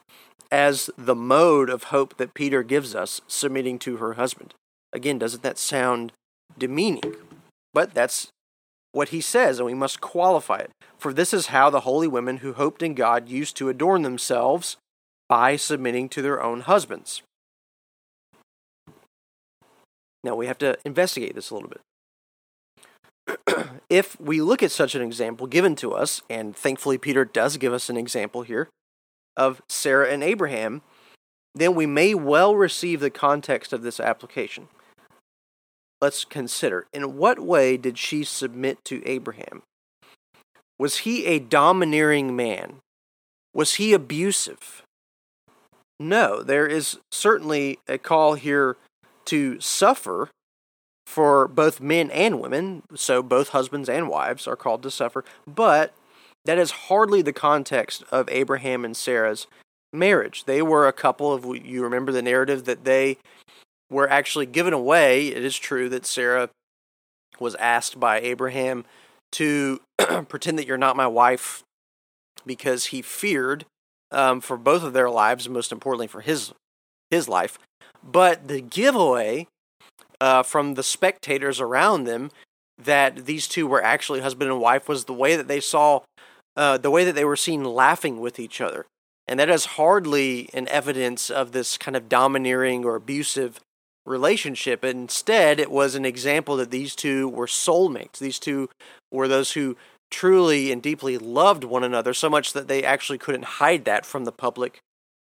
as 0.52 0.90
the 0.98 1.16
mode 1.16 1.70
of 1.70 1.86
hope 1.86 2.18
that 2.18 2.34
Peter 2.34 2.64
gives 2.64 2.94
us 2.94 3.22
submitting 3.28 3.80
to 3.80 3.98
her 3.98 4.14
husband. 4.14 4.54
Again, 4.94 5.18
doesn't 5.18 5.44
that 5.44 5.58
sound 5.58 6.12
demeaning? 6.58 7.16
But 7.74 7.94
that's 7.94 8.28
what 8.92 9.10
he 9.10 9.22
says, 9.22 9.60
and 9.60 9.66
we 9.66 9.74
must 9.74 10.02
qualify 10.02 10.58
it. 10.58 10.72
For 10.98 11.14
this 11.14 11.34
is 11.34 11.48
how 11.48 11.70
the 11.70 11.82
holy 11.82 12.08
women 12.08 12.38
who 12.38 12.54
hoped 12.54 12.84
in 12.84 12.94
God 12.94 13.30
used 13.30 13.56
to 13.58 13.70
adorn 13.70 14.02
themselves 14.02 14.78
by 15.30 15.56
submitting 15.56 16.10
to 16.10 16.22
their 16.22 16.44
own 16.44 16.62
husbands. 16.62 17.22
Now 20.24 20.36
we 20.36 20.48
have 20.48 20.58
to 20.60 20.78
investigate 20.86 21.36
this 21.36 21.50
a 21.50 21.56
little 21.56 21.70
bit. 21.70 21.82
if 23.90 24.20
we 24.20 24.42
look 24.42 24.62
at 24.62 24.72
such 24.72 24.94
an 24.94 25.02
example 25.02 25.48
given 25.48 25.76
to 25.78 25.94
us, 25.94 26.22
and 26.30 26.56
thankfully 26.56 26.98
Peter 26.98 27.26
does 27.26 27.58
give 27.58 27.74
us 27.74 27.90
an 27.90 27.98
example 27.98 28.42
here 28.42 28.68
of 29.38 29.62
Sarah 29.70 30.12
and 30.12 30.24
Abraham, 30.24 30.82
then 31.56 31.76
we 31.76 31.86
may 31.86 32.14
well 32.14 32.56
receive 32.56 33.00
the 33.00 33.10
context 33.10 33.74
of 33.74 33.82
this 33.82 34.00
application 34.00 34.68
let's 36.02 36.26
consider 36.26 36.88
in 36.92 37.16
what 37.18 37.40
way 37.40 37.78
did 37.78 37.98
she 37.98 38.24
submit 38.24 38.84
to 38.86 39.08
Abraham? 39.08 39.62
Was 40.80 41.00
he 41.00 41.26
a 41.26 41.40
domineering 41.40 42.36
man? 42.36 42.78
Was 43.54 43.76
he 43.76 43.94
abusive? 43.94 44.82
No, 46.00 46.42
there 46.42 46.66
is 46.66 46.98
certainly 47.12 47.78
a 47.88 48.00
call 48.00 48.34
here 48.34 48.78
to 49.26 49.60
suffer 49.60 50.30
for 51.06 51.48
both 51.48 51.80
men 51.80 52.10
and 52.10 52.42
women, 52.42 52.82
so 52.96 53.22
both 53.22 53.50
husbands 53.50 53.88
and 53.88 54.10
wives 54.10 54.48
are 54.48 54.56
called 54.56 54.82
to 54.84 54.90
suffer, 54.90 55.24
but 55.46 55.94
that 56.46 56.58
is 56.58 56.72
hardly 56.72 57.22
the 57.22 57.34
context 57.34 58.04
of 58.12 58.28
Abraham 58.30 58.84
and 58.84 58.98
Sarah's 58.98 59.46
marriage. 59.94 60.46
They 60.46 60.62
were 60.62 60.88
a 60.88 60.94
couple 60.94 61.32
of 61.32 61.46
you 61.64 61.84
remember 61.84 62.12
the 62.12 62.22
narrative 62.22 62.64
that 62.64 62.86
they 62.86 63.18
were 63.92 64.10
actually 64.10 64.48
given 64.48 64.74
away. 64.74 65.28
It 65.28 65.44
is 65.44 65.58
true 65.58 65.90
that 65.90 66.06
Sarah 66.06 66.50
was 67.40 67.56
asked 67.56 68.00
by 68.00 68.20
Abraham 68.22 68.86
to 69.34 69.82
pretend 70.28 70.58
that 70.58 70.66
you're 70.66 70.78
not 70.78 70.96
my 70.96 71.08
wife 71.08 71.64
because 72.46 72.86
he 72.88 73.02
feared 73.02 73.66
um, 74.12 74.42
for 74.42 74.58
both 74.58 74.84
of 74.84 74.94
their 74.94 75.10
lives, 75.10 75.48
most 75.48 75.72
importantly 75.72 76.08
for 76.08 76.22
his 76.22 76.54
his 77.10 77.28
life. 77.28 77.60
But 78.04 78.48
the 78.48 78.62
giveaway 78.62 79.48
uh, 80.20 80.44
from 80.44 80.76
the 80.76 80.84
spectators 80.84 81.60
around 81.60 82.06
them 82.06 82.32
that 82.78 83.26
these 83.26 83.48
two 83.48 83.68
were 83.68 83.84
actually 83.84 84.22
husband 84.22 84.50
and 84.50 84.60
wife 84.60 84.88
was 84.88 85.06
the 85.06 85.14
way 85.14 85.36
that 85.36 85.48
they 85.48 85.60
saw 85.60 86.02
uh, 86.56 86.78
the 86.78 86.92
way 86.92 87.04
that 87.06 87.16
they 87.16 87.26
were 87.26 87.36
seen 87.36 87.64
laughing 87.64 88.20
with 88.20 88.40
each 88.40 88.60
other. 88.60 88.86
And 89.28 89.40
that 89.40 89.50
is 89.50 89.66
hardly 89.66 90.50
an 90.54 90.68
evidence 90.68 91.30
of 91.30 91.52
this 91.52 91.78
kind 91.78 91.96
of 91.96 92.10
domineering 92.10 92.84
or 92.84 92.96
abusive 92.96 93.60
relationship. 94.06 94.84
Instead, 94.84 95.60
it 95.60 95.72
was 95.72 95.96
an 95.96 96.06
example 96.06 96.58
that 96.58 96.72
these 96.72 96.96
two 96.96 97.30
were 97.30 97.48
soulmates. 97.48 98.18
These 98.18 98.40
two 98.40 98.70
were 99.12 99.28
those 99.28 99.54
who 99.54 99.78
truly 100.10 100.72
and 100.72 100.82
deeply 100.82 101.18
loved 101.18 101.64
one 101.64 101.84
another 101.84 102.14
so 102.14 102.30
much 102.30 102.54
that 102.54 102.68
they 102.68 102.84
actually 102.84 103.18
couldn't 103.18 103.46
hide 103.46 103.86
that 103.86 104.06
from 104.06 104.26
the 104.26 104.32
public 104.32 104.80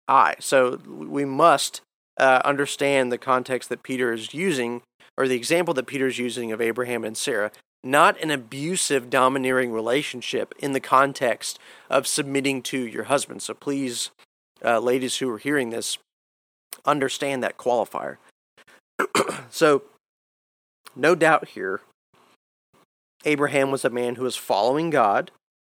eye. 0.07 0.35
So 0.39 0.79
we 0.87 1.25
must 1.25 1.81
uh, 2.17 2.41
understand 2.45 3.11
the 3.11 3.17
context 3.17 3.69
that 3.69 3.83
Peter 3.83 4.13
is 4.13 4.33
using, 4.33 4.81
or 5.17 5.27
the 5.27 5.35
example 5.35 5.73
that 5.73 5.87
Peter 5.87 6.07
is 6.07 6.19
using 6.19 6.51
of 6.51 6.61
Abraham 6.61 7.03
and 7.03 7.17
Sarah, 7.17 7.51
not 7.83 8.21
an 8.21 8.31
abusive, 8.31 9.09
domineering 9.09 9.71
relationship 9.71 10.53
in 10.59 10.73
the 10.73 10.79
context 10.79 11.59
of 11.89 12.07
submitting 12.07 12.61
to 12.63 12.79
your 12.85 13.05
husband. 13.05 13.41
So 13.41 13.53
please, 13.53 14.11
uh, 14.63 14.79
ladies 14.79 15.17
who 15.17 15.29
are 15.29 15.37
hearing 15.37 15.69
this, 15.69 15.97
understand 16.85 17.43
that 17.43 17.57
qualifier. 17.57 18.17
So, 19.49 19.83
no 20.95 21.15
doubt 21.15 21.49
here, 21.49 21.81
Abraham 23.25 23.71
was 23.71 23.83
a 23.83 23.89
man 23.89 24.15
who 24.15 24.23
was 24.23 24.35
following 24.35 24.89
God. 24.89 25.31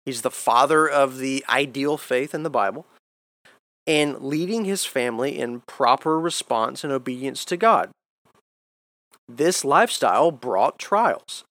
He's 0.04 0.22
the 0.22 0.30
father 0.30 0.88
of 0.88 1.18
the 1.18 1.44
ideal 1.48 1.96
faith 1.96 2.34
in 2.34 2.42
the 2.42 2.50
Bible 2.50 2.86
and 3.86 4.20
leading 4.20 4.66
his 4.66 4.84
family 4.84 5.38
in 5.38 5.62
proper 5.62 6.20
response 6.20 6.84
and 6.84 6.92
obedience 6.92 7.44
to 7.46 7.56
God. 7.56 7.90
This 9.26 9.64
lifestyle 9.64 10.30
brought 10.30 10.78
trials. 10.78 11.44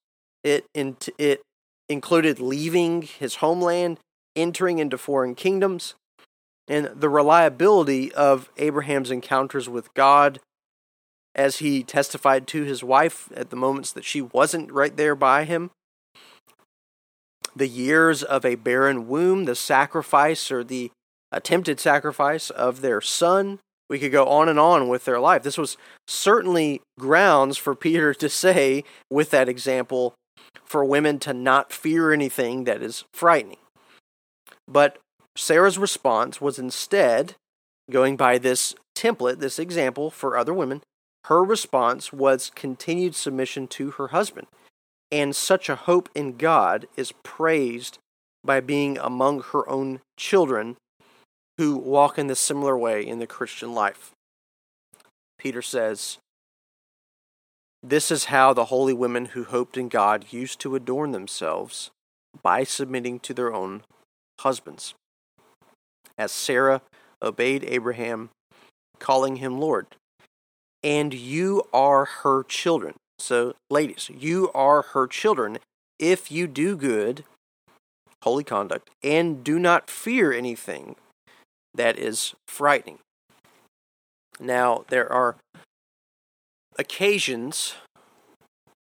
It, 0.43 0.65
it 0.73 1.41
included 1.89 2.39
leaving 2.39 3.01
his 3.01 3.35
homeland, 3.35 3.97
entering 4.35 4.77
into 4.77 4.97
foreign 4.97 5.35
kingdoms, 5.35 5.95
and 6.67 6.85
the 6.95 7.09
reliability 7.09 8.13
of 8.13 8.49
Abraham's 8.57 9.09
encounters 9.09 9.67
with 9.67 9.93
God 9.93 10.39
as 11.37 11.57
he 11.57 11.83
testified 11.83 12.47
to 12.47 12.63
his 12.63 12.83
wife 12.83 13.29
at 13.35 13.51
the 13.51 13.55
moments 13.55 13.91
that 13.91 14.03
she 14.03 14.21
wasn't 14.21 14.71
right 14.71 14.97
there 14.97 15.15
by 15.15 15.43
him. 15.43 15.69
The 17.55 17.67
years 17.67 18.23
of 18.23 18.43
a 18.43 18.55
barren 18.55 19.07
womb, 19.07 19.45
the 19.45 19.55
sacrifice 19.55 20.51
or 20.51 20.63
the 20.63 20.91
attempted 21.31 21.79
sacrifice 21.79 22.49
of 22.49 22.81
their 22.81 23.01
son. 23.01 23.59
We 23.89 23.99
could 23.99 24.11
go 24.11 24.25
on 24.25 24.49
and 24.49 24.59
on 24.59 24.89
with 24.89 25.05
their 25.05 25.19
life. 25.19 25.43
This 25.43 25.57
was 25.57 25.77
certainly 26.07 26.81
grounds 26.99 27.57
for 27.57 27.75
Peter 27.75 28.13
to 28.15 28.29
say, 28.29 28.83
with 29.09 29.29
that 29.29 29.47
example, 29.47 30.13
for 30.65 30.83
women 30.83 31.19
to 31.19 31.33
not 31.33 31.71
fear 31.71 32.11
anything 32.11 32.65
that 32.65 32.81
is 32.81 33.05
frightening. 33.13 33.57
But 34.67 34.97
Sarah's 35.35 35.77
response 35.77 36.41
was 36.41 36.59
instead, 36.59 37.35
going 37.89 38.17
by 38.17 38.37
this 38.37 38.75
template, 38.97 39.39
this 39.39 39.59
example 39.59 40.09
for 40.09 40.37
other 40.37 40.53
women, 40.53 40.81
her 41.27 41.43
response 41.43 42.13
was 42.13 42.51
continued 42.55 43.13
submission 43.13 43.67
to 43.67 43.91
her 43.91 44.09
husband. 44.09 44.47
And 45.11 45.35
such 45.35 45.69
a 45.69 45.75
hope 45.75 46.09
in 46.15 46.37
God 46.37 46.87
is 46.95 47.13
praised 47.23 47.97
by 48.43 48.61
being 48.61 48.97
among 48.97 49.41
her 49.51 49.67
own 49.69 49.99
children 50.17 50.77
who 51.57 51.77
walk 51.77 52.17
in 52.17 52.27
the 52.27 52.35
similar 52.35 52.77
way 52.77 53.05
in 53.05 53.19
the 53.19 53.27
Christian 53.27 53.73
life. 53.73 54.11
Peter 55.37 55.61
says, 55.61 56.17
This 57.83 58.09
is 58.09 58.25
how 58.25 58.53
the 58.53 58.65
holy 58.65 58.93
women 58.93 59.27
who 59.27 59.43
hoped 59.43 59.77
in 59.77 59.89
God 59.89 60.27
used 60.31 60.59
to 60.61 60.75
adorn 60.75 61.11
themselves 61.11 61.91
by 62.41 62.63
submitting 62.63 63.19
to 63.21 63.33
their 63.33 63.53
own 63.53 63.83
husbands. 64.39 64.93
As 66.17 66.31
Sarah 66.31 66.81
obeyed 67.21 67.65
Abraham, 67.65 68.29
calling 68.99 69.37
him 69.37 69.59
Lord, 69.59 69.87
and 70.83 71.13
you 71.13 71.63
are 71.73 72.05
her 72.05 72.43
children. 72.43 72.95
So, 73.19 73.53
ladies, 73.69 74.09
you 74.15 74.51
are 74.53 74.81
her 74.81 75.07
children 75.07 75.57
if 75.99 76.31
you 76.31 76.47
do 76.47 76.75
good, 76.77 77.23
holy 78.23 78.43
conduct, 78.43 78.89
and 79.03 79.43
do 79.43 79.57
not 79.57 79.89
fear 79.89 80.31
anything 80.31 80.95
that 81.73 81.97
is 81.97 82.35
frightening. 82.47 82.99
Now, 84.39 84.85
there 84.89 85.11
are 85.11 85.35
occasions 86.77 87.73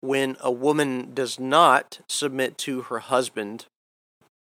when 0.01 0.37
a 0.41 0.51
woman 0.53 1.15
does 1.15 1.41
not 1.41 2.01
submit 2.09 2.59
to 2.59 2.83
her 2.83 2.99
husband 2.99 3.65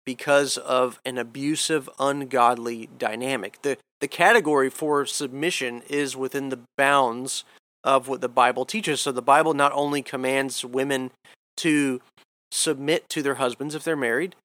because 0.05 0.57
of 0.57 0.99
an 1.05 1.17
abusive, 1.17 1.89
ungodly 1.99 2.89
dynamic. 2.97 3.61
The, 3.61 3.77
the 4.01 4.07
category 4.07 4.69
for 4.69 5.05
submission 5.05 5.81
is 5.89 6.15
within 6.15 6.49
the 6.49 6.59
bounds 6.77 7.43
of 7.83 8.07
what 8.07 8.21
the 8.21 8.29
Bible 8.29 8.65
teaches. 8.65 9.01
So 9.01 9.11
the 9.11 9.21
Bible 9.21 9.53
not 9.53 9.71
only 9.73 10.01
commands 10.01 10.65
women 10.65 11.11
to 11.57 12.01
submit 12.51 13.07
to 13.09 13.21
their 13.21 13.35
husbands 13.35 13.75
if 13.75 13.83
they're 13.83 13.95
married, 13.95 14.35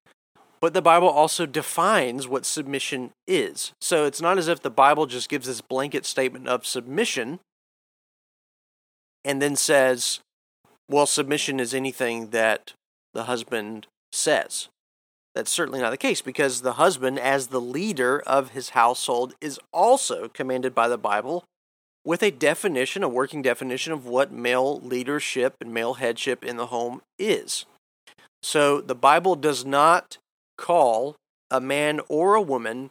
but 0.61 0.75
the 0.75 0.83
Bible 0.83 1.09
also 1.09 1.47
defines 1.47 2.29
what 2.29 2.45
submission 2.45 3.13
is. 3.27 3.73
So 3.81 4.05
it's 4.05 4.21
not 4.21 4.37
as 4.37 4.47
if 4.47 4.61
the 4.61 4.71
Bible 4.71 5.07
just 5.07 5.29
gives 5.29 5.47
this 5.47 5.63
blanket 5.63 6.05
statement 6.05 6.49
of 6.49 6.67
submission 6.67 7.41
and 9.25 9.41
then 9.41 9.57
says, 9.57 10.21
well, 10.89 11.07
submission 11.07 11.61
is 11.61 11.73
anything 11.73 12.31
that 12.31 12.73
the 13.15 13.25
husband 13.25 13.87
says. 14.13 14.69
That's 15.35 15.51
certainly 15.51 15.81
not 15.81 15.91
the 15.91 15.97
case 15.97 16.23
because 16.23 16.63
the 16.63 16.75
husband, 16.75 17.19
as 17.19 17.49
the 17.49 17.61
leader 17.61 18.21
of 18.27 18.51
his 18.51 18.71
household, 18.71 19.35
is 19.41 19.61
also 19.73 20.29
commanded 20.29 20.75
by 20.75 20.89
the 20.89 20.99
Bible 20.99 21.45
with 22.05 22.23
a 22.23 22.31
definition, 22.31 23.03
a 23.03 23.09
working 23.09 23.43
definition 23.43 23.93
of 23.93 24.07
what 24.07 24.33
male 24.33 24.81
leadership 24.81 25.55
and 25.61 25.73
male 25.73 25.95
headship 25.95 26.45
in 26.45 26.57
the 26.57 26.67
home 26.67 27.03
is. 27.19 27.67
So 28.43 28.81
the 28.81 28.95
Bible 28.95 29.37
does 29.37 29.65
not 29.65 30.19
call 30.57 31.17
a 31.51 31.61
man 31.61 32.01
or 32.09 32.35
a 32.35 32.43
woman 32.43 32.91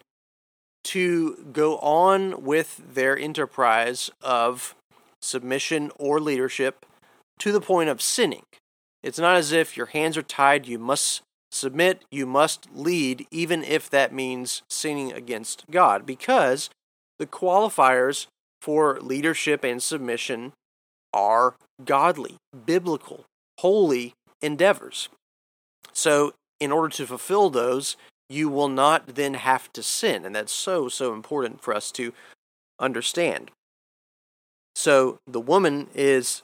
to 0.85 1.45
go 1.51 1.77
on 1.79 2.43
with 2.43 2.81
their 2.93 3.17
enterprise 3.17 4.09
of 4.21 4.75
submission 5.21 5.91
or 5.97 6.19
leadership 6.19 6.85
to 7.39 7.51
the 7.51 7.61
point 7.61 7.89
of 7.89 8.01
sinning. 8.01 8.43
It's 9.03 9.19
not 9.19 9.35
as 9.35 9.51
if 9.51 9.75
your 9.75 9.87
hands 9.87 10.17
are 10.17 10.21
tied, 10.21 10.67
you 10.67 10.79
must 10.79 11.21
submit, 11.51 12.03
you 12.11 12.25
must 12.25 12.67
lead, 12.73 13.25
even 13.31 13.63
if 13.63 13.89
that 13.89 14.13
means 14.13 14.61
sinning 14.69 15.11
against 15.11 15.65
God, 15.69 16.05
because 16.05 16.69
the 17.17 17.27
qualifiers 17.27 18.27
for 18.61 18.99
leadership 18.99 19.63
and 19.63 19.81
submission 19.81 20.53
are 21.13 21.55
godly, 21.83 22.37
biblical, 22.65 23.25
holy 23.59 24.13
endeavors. 24.41 25.09
So, 25.93 26.33
in 26.59 26.71
order 26.71 26.89
to 26.95 27.07
fulfill 27.07 27.49
those, 27.49 27.95
you 28.29 28.49
will 28.49 28.67
not 28.67 29.15
then 29.15 29.33
have 29.33 29.71
to 29.73 29.81
sin. 29.81 30.25
And 30.25 30.35
that's 30.35 30.51
so, 30.51 30.87
so 30.87 31.13
important 31.13 31.61
for 31.61 31.73
us 31.73 31.91
to 31.93 32.13
understand. 32.79 33.51
So, 34.75 35.17
the 35.25 35.39
woman 35.39 35.87
is 35.95 36.43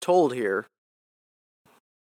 told 0.00 0.34
here 0.34 0.66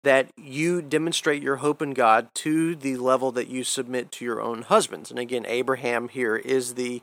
that 0.03 0.29
you 0.35 0.81
demonstrate 0.81 1.43
your 1.43 1.57
hope 1.57 1.81
in 1.81 1.93
God 1.93 2.29
to 2.35 2.75
the 2.75 2.97
level 2.97 3.31
that 3.33 3.47
you 3.47 3.63
submit 3.63 4.11
to 4.13 4.25
your 4.25 4.41
own 4.41 4.63
husbands. 4.63 5.11
And 5.11 5.19
again, 5.19 5.45
Abraham 5.47 6.09
here 6.09 6.35
is 6.35 6.73
the 6.73 7.01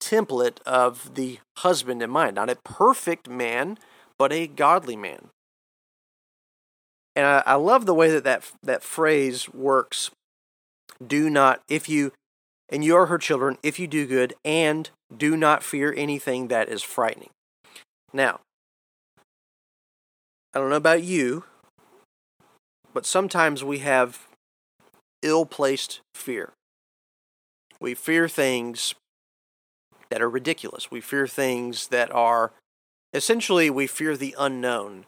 template 0.00 0.60
of 0.66 1.14
the 1.14 1.38
husband 1.58 2.02
in 2.02 2.10
mind, 2.10 2.36
not 2.36 2.50
a 2.50 2.56
perfect 2.56 3.28
man, 3.28 3.78
but 4.18 4.32
a 4.32 4.46
godly 4.46 4.96
man. 4.96 5.28
And 7.16 7.26
I, 7.26 7.42
I 7.46 7.54
love 7.54 7.86
the 7.86 7.94
way 7.94 8.10
that, 8.10 8.24
that 8.24 8.50
that 8.62 8.82
phrase 8.82 9.48
works. 9.48 10.10
Do 11.04 11.30
not, 11.30 11.62
if 11.68 11.88
you, 11.88 12.12
and 12.68 12.84
you 12.84 12.94
are 12.96 13.06
her 13.06 13.18
children, 13.18 13.58
if 13.62 13.78
you 13.78 13.86
do 13.86 14.06
good, 14.06 14.34
and 14.44 14.90
do 15.16 15.36
not 15.36 15.62
fear 15.62 15.94
anything 15.96 16.48
that 16.48 16.68
is 16.68 16.82
frightening. 16.82 17.30
Now, 18.12 18.40
I 20.54 20.60
don't 20.60 20.70
know 20.70 20.76
about 20.76 21.02
you, 21.02 21.44
but 22.98 23.06
sometimes 23.06 23.62
we 23.62 23.78
have 23.78 24.26
ill 25.22 25.46
placed 25.46 26.00
fear. 26.16 26.54
We 27.78 27.94
fear 27.94 28.26
things 28.26 28.96
that 30.10 30.20
are 30.20 30.28
ridiculous. 30.28 30.90
We 30.90 31.00
fear 31.00 31.28
things 31.28 31.86
that 31.94 32.12
are 32.12 32.50
essentially, 33.14 33.70
we 33.70 33.86
fear 33.86 34.16
the 34.16 34.34
unknown. 34.36 35.04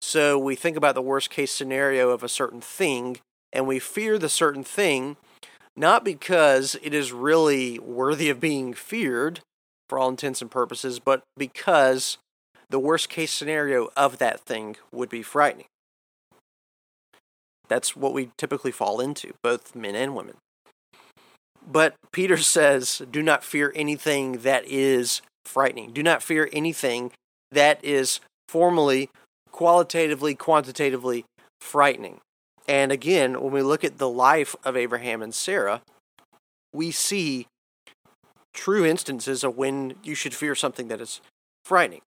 So 0.00 0.38
we 0.38 0.54
think 0.54 0.78
about 0.78 0.94
the 0.94 1.02
worst 1.02 1.28
case 1.28 1.52
scenario 1.52 2.08
of 2.08 2.22
a 2.22 2.30
certain 2.30 2.62
thing, 2.62 3.18
and 3.52 3.66
we 3.66 3.78
fear 3.78 4.18
the 4.18 4.30
certain 4.30 4.64
thing 4.64 5.18
not 5.76 6.04
because 6.04 6.78
it 6.82 6.94
is 6.94 7.12
really 7.12 7.78
worthy 7.78 8.30
of 8.30 8.40
being 8.40 8.72
feared 8.72 9.40
for 9.86 9.98
all 9.98 10.08
intents 10.08 10.40
and 10.40 10.50
purposes, 10.50 10.98
but 10.98 11.24
because 11.36 12.16
the 12.70 12.78
worst 12.78 13.10
case 13.10 13.32
scenario 13.32 13.90
of 13.98 14.16
that 14.16 14.40
thing 14.40 14.76
would 14.90 15.10
be 15.10 15.20
frightening. 15.20 15.66
That's 17.68 17.94
what 17.94 18.12
we 18.12 18.30
typically 18.36 18.72
fall 18.72 19.00
into, 19.00 19.34
both 19.42 19.74
men 19.74 19.94
and 19.94 20.14
women. 20.14 20.36
But 21.70 21.94
Peter 22.12 22.36
says, 22.38 23.02
Do 23.10 23.22
not 23.22 23.44
fear 23.44 23.72
anything 23.74 24.38
that 24.38 24.64
is 24.66 25.22
frightening. 25.44 25.92
Do 25.92 26.02
not 26.02 26.22
fear 26.22 26.48
anything 26.52 27.12
that 27.50 27.82
is 27.84 28.20
formally, 28.48 29.10
qualitatively, 29.50 30.34
quantitatively 30.34 31.24
frightening. 31.60 32.20
And 32.66 32.92
again, 32.92 33.40
when 33.40 33.52
we 33.52 33.62
look 33.62 33.82
at 33.82 33.98
the 33.98 34.08
life 34.08 34.54
of 34.62 34.76
Abraham 34.76 35.22
and 35.22 35.34
Sarah, 35.34 35.80
we 36.74 36.90
see 36.90 37.46
true 38.52 38.84
instances 38.84 39.42
of 39.42 39.56
when 39.56 39.94
you 40.02 40.14
should 40.14 40.34
fear 40.34 40.54
something 40.54 40.88
that 40.88 41.00
is 41.00 41.20
frightening. 41.64 42.02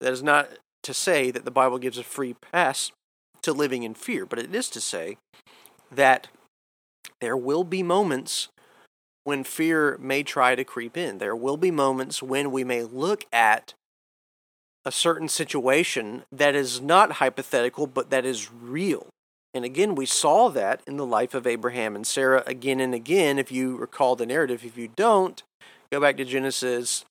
That 0.00 0.12
is 0.12 0.22
not 0.22 0.48
to 0.82 0.92
say 0.92 1.30
that 1.30 1.44
the 1.44 1.50
Bible 1.50 1.78
gives 1.78 1.98
a 1.98 2.02
free 2.02 2.34
pass 2.52 2.90
to 3.44 3.52
living 3.52 3.82
in 3.82 3.94
fear, 3.94 4.26
but 4.26 4.38
it 4.38 4.54
is 4.54 4.68
to 4.70 4.80
say 4.80 5.16
that 5.90 6.28
there 7.20 7.36
will 7.36 7.64
be 7.64 7.82
moments 7.82 8.48
when 9.24 9.44
fear 9.44 9.96
may 9.98 10.22
try 10.22 10.54
to 10.54 10.64
creep 10.64 10.96
in. 10.96 11.18
There 11.18 11.36
will 11.36 11.56
be 11.56 11.70
moments 11.70 12.22
when 12.22 12.50
we 12.50 12.64
may 12.64 12.82
look 12.82 13.24
at 13.32 13.74
a 14.84 14.92
certain 14.92 15.28
situation 15.28 16.24
that 16.30 16.54
is 16.54 16.80
not 16.80 17.12
hypothetical, 17.12 17.86
but 17.86 18.10
that 18.10 18.26
is 18.26 18.52
real. 18.52 19.06
And 19.54 19.64
again, 19.64 19.94
we 19.94 20.04
saw 20.04 20.50
that 20.50 20.82
in 20.86 20.96
the 20.96 21.06
life 21.06 21.32
of 21.32 21.46
Abraham 21.46 21.94
and 21.94 22.06
Sarah 22.06 22.42
again 22.46 22.80
and 22.80 22.92
again. 22.92 23.38
If 23.38 23.50
you 23.52 23.76
recall 23.76 24.16
the 24.16 24.26
narrative, 24.26 24.64
if 24.64 24.76
you 24.76 24.88
don't, 24.94 25.42
go 25.90 26.00
back 26.00 26.16
to 26.16 26.24
Genesis 26.24 27.04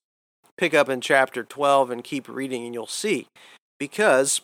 pick 0.58 0.74
up 0.74 0.90
in 0.90 1.02
chapter 1.02 1.44
12 1.44 1.90
and 1.90 2.04
keep 2.04 2.28
reading, 2.28 2.66
and 2.66 2.74
you'll 2.74 2.88
see. 2.88 3.28
Because 3.80 4.42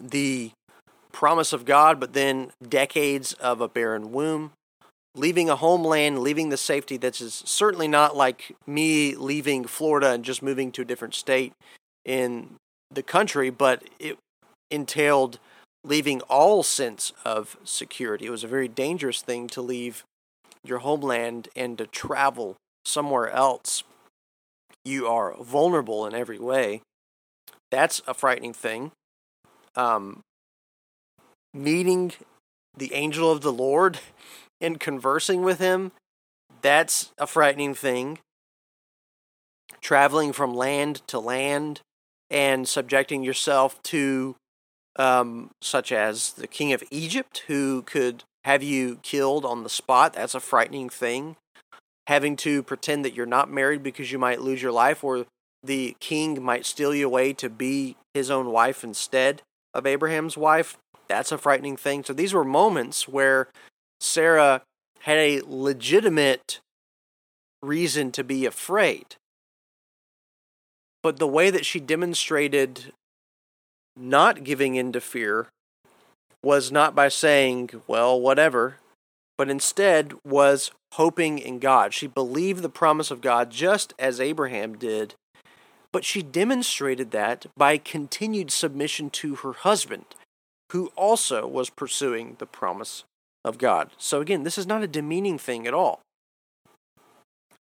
the 0.00 0.50
promise 1.14 1.52
of 1.52 1.64
God, 1.64 2.00
but 2.00 2.12
then 2.12 2.50
decades 2.68 3.32
of 3.34 3.60
a 3.60 3.68
barren 3.68 4.12
womb, 4.12 4.50
leaving 5.14 5.48
a 5.48 5.56
homeland, 5.56 6.18
leaving 6.18 6.48
the 6.48 6.56
safety 6.56 6.96
that's 6.96 7.48
certainly 7.48 7.88
not 7.88 8.16
like 8.16 8.54
me 8.66 9.14
leaving 9.14 9.64
Florida 9.64 10.10
and 10.10 10.24
just 10.24 10.42
moving 10.42 10.72
to 10.72 10.82
a 10.82 10.84
different 10.84 11.14
state 11.14 11.52
in 12.04 12.56
the 12.90 13.02
country, 13.02 13.48
but 13.48 13.84
it 13.98 14.18
entailed 14.70 15.38
leaving 15.84 16.20
all 16.22 16.62
sense 16.62 17.12
of 17.24 17.56
security. 17.64 18.26
It 18.26 18.30
was 18.30 18.44
a 18.44 18.48
very 18.48 18.68
dangerous 18.68 19.22
thing 19.22 19.46
to 19.48 19.62
leave 19.62 20.02
your 20.64 20.78
homeland 20.80 21.48
and 21.54 21.78
to 21.78 21.86
travel 21.86 22.56
somewhere 22.84 23.30
else 23.30 23.84
you 24.84 25.06
are 25.06 25.34
vulnerable 25.40 26.06
in 26.06 26.14
every 26.14 26.38
way. 26.38 26.82
That's 27.70 28.02
a 28.06 28.14
frightening 28.14 28.52
thing. 28.52 28.90
Um, 29.76 30.20
meeting 31.54 32.12
the 32.76 32.92
angel 32.92 33.30
of 33.30 33.40
the 33.40 33.52
Lord 33.52 34.00
and 34.60 34.80
conversing 34.80 35.42
with 35.42 35.58
him, 35.58 35.92
that's 36.60 37.12
a 37.18 37.26
frightening 37.26 37.74
thing. 37.74 38.18
Traveling 39.80 40.32
from 40.32 40.54
land 40.54 41.02
to 41.06 41.18
land 41.18 41.80
and 42.30 42.68
subjecting 42.68 43.22
yourself 43.22 43.82
to, 43.84 44.36
um, 44.96 45.50
such 45.62 45.92
as 45.92 46.32
the 46.32 46.46
king 46.46 46.72
of 46.72 46.82
Egypt, 46.90 47.44
who 47.46 47.82
could 47.82 48.24
have 48.44 48.62
you 48.62 48.98
killed 49.02 49.44
on 49.44 49.62
the 49.62 49.70
spot, 49.70 50.14
that's 50.14 50.34
a 50.34 50.40
frightening 50.40 50.88
thing 50.88 51.36
having 52.06 52.36
to 52.36 52.62
pretend 52.62 53.04
that 53.04 53.14
you're 53.14 53.26
not 53.26 53.50
married 53.50 53.82
because 53.82 54.12
you 54.12 54.18
might 54.18 54.40
lose 54.40 54.62
your 54.62 54.72
life, 54.72 55.02
or 55.02 55.26
the 55.62 55.96
king 56.00 56.42
might 56.42 56.66
steal 56.66 56.94
you 56.94 57.06
away 57.06 57.32
to 57.32 57.48
be 57.48 57.96
his 58.12 58.30
own 58.30 58.50
wife 58.50 58.84
instead 58.84 59.42
of 59.72 59.86
Abraham's 59.86 60.36
wife. 60.36 60.76
That's 61.08 61.32
a 61.32 61.38
frightening 61.38 61.76
thing. 61.76 62.04
So 62.04 62.12
these 62.12 62.32
were 62.32 62.44
moments 62.44 63.08
where 63.08 63.48
Sarah 64.00 64.62
had 65.00 65.18
a 65.18 65.42
legitimate 65.46 66.60
reason 67.62 68.12
to 68.12 68.24
be 68.24 68.46
afraid. 68.46 69.16
But 71.02 71.18
the 71.18 71.26
way 71.26 71.50
that 71.50 71.66
she 71.66 71.80
demonstrated 71.80 72.92
not 73.96 74.44
giving 74.44 74.74
in 74.74 74.92
to 74.92 75.00
fear 75.00 75.48
was 76.42 76.72
not 76.72 76.94
by 76.94 77.08
saying, 77.08 77.70
well, 77.86 78.20
whatever, 78.20 78.76
but 79.36 79.50
instead 79.50 80.14
was 80.24 80.70
hoping 80.92 81.38
in 81.38 81.58
God. 81.58 81.92
She 81.92 82.06
believed 82.06 82.62
the 82.62 82.68
promise 82.68 83.10
of 83.10 83.20
God 83.20 83.50
just 83.50 83.92
as 83.98 84.20
Abraham 84.20 84.76
did, 84.76 85.14
but 85.92 86.04
she 86.04 86.22
demonstrated 86.22 87.10
that 87.12 87.46
by 87.56 87.78
continued 87.78 88.50
submission 88.50 89.10
to 89.10 89.36
her 89.36 89.52
husband, 89.52 90.04
who 90.72 90.90
also 90.96 91.46
was 91.46 91.70
pursuing 91.70 92.36
the 92.38 92.46
promise 92.46 93.04
of 93.44 93.58
God. 93.58 93.90
So, 93.98 94.20
again, 94.20 94.42
this 94.42 94.58
is 94.58 94.66
not 94.66 94.82
a 94.82 94.88
demeaning 94.88 95.38
thing 95.38 95.66
at 95.66 95.74
all. 95.74 96.00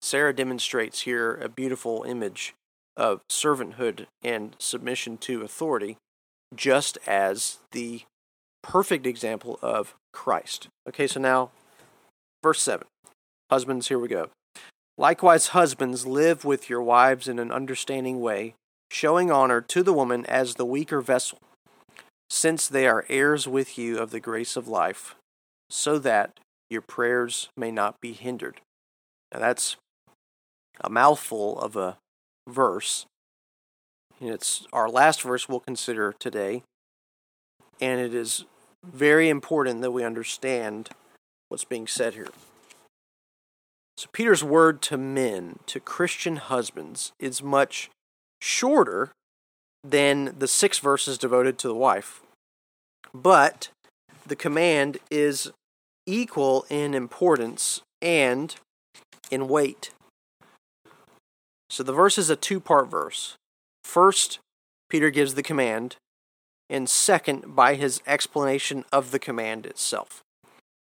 Sarah 0.02 0.34
demonstrates 0.34 1.02
here 1.02 1.36
a 1.36 1.50
beautiful 1.50 2.04
image 2.08 2.54
of 2.98 3.22
servanthood 3.30 4.08
and 4.24 4.56
submission 4.60 5.18
to 5.18 5.44
authority, 5.44 5.98
just 6.56 6.98
as 7.08 7.60
the 7.72 8.02
perfect 8.64 9.06
example 9.06 9.60
of 9.62 9.96
Christ. 10.14 10.68
Okay, 10.88 11.08
so 11.08 11.20
now, 11.20 11.52
verse 12.44 12.62
7. 12.62 12.86
Husbands, 13.50 13.88
here 13.88 14.00
we 14.00 14.08
go. 14.08 14.30
Likewise, 14.98 15.48
husbands, 15.48 16.06
live 16.06 16.46
with 16.46 16.70
your 16.70 16.82
wives 16.82 17.28
in 17.28 17.40
an 17.40 17.52
understanding 17.52 18.20
way, 18.22 18.56
showing 18.92 19.32
honor 19.32 19.62
to 19.62 19.84
the 19.84 19.94
woman 19.94 20.26
as 20.26 20.56
the 20.56 20.66
weaker 20.66 21.02
vessel, 21.02 21.40
since 22.34 22.70
they 22.70 22.88
are 22.88 23.04
heirs 23.10 23.46
with 23.46 23.78
you 23.78 23.98
of 23.98 24.12
the 24.12 24.20
grace 24.22 24.56
of 24.56 24.66
life, 24.66 25.16
so 25.70 26.00
that 26.00 26.40
your 26.70 26.82
prayers 26.82 27.50
may 27.58 27.72
not 27.72 28.00
be 28.00 28.14
hindered. 28.14 28.62
Now, 29.34 29.42
that's 29.42 29.76
a 30.80 30.90
mouthful 30.90 31.60
of 31.60 31.76
a 31.76 31.98
verse. 32.48 33.06
It's 34.22 34.66
our 34.72 34.90
last 34.90 35.24
verse 35.24 35.50
we'll 35.50 35.60
consider 35.60 36.16
today, 36.20 36.64
and 37.82 38.00
it 38.00 38.14
is 38.14 38.46
very 38.82 39.28
important 39.28 39.82
that 39.82 39.92
we 39.92 40.06
understand 40.06 40.88
what's 41.50 41.66
being 41.66 41.86
said 41.86 42.14
here. 42.14 42.30
So, 43.98 44.08
Peter's 44.14 44.44
word 44.44 44.82
to 44.84 44.98
men, 44.98 45.60
to 45.66 45.82
Christian 45.82 46.38
husbands, 46.38 47.12
is 47.20 47.44
much 47.44 47.90
shorter 48.40 49.12
than 49.84 50.36
the 50.38 50.48
six 50.48 50.80
verses 50.80 51.18
devoted 51.18 51.58
to 51.60 51.68
the 51.68 51.76
wife. 51.76 52.22
But 53.14 53.70
the 54.26 54.36
command 54.36 54.98
is 55.10 55.52
equal 56.06 56.66
in 56.70 56.94
importance 56.94 57.82
and 58.02 58.56
in 59.30 59.48
weight. 59.48 59.92
So 61.70 61.84
the 61.84 61.94
verse 61.94 62.18
is 62.18 62.30
a 62.30 62.36
two 62.36 62.60
part 62.60 62.90
verse. 62.90 63.36
First, 63.84 64.40
Peter 64.90 65.10
gives 65.10 65.36
the 65.36 65.44
command, 65.44 65.96
and 66.70 66.90
second, 66.90 67.56
by 67.56 67.76
his 67.76 68.02
explanation 68.06 68.86
of 68.92 69.12
the 69.12 69.20
command 69.20 69.66
itself. 69.66 70.22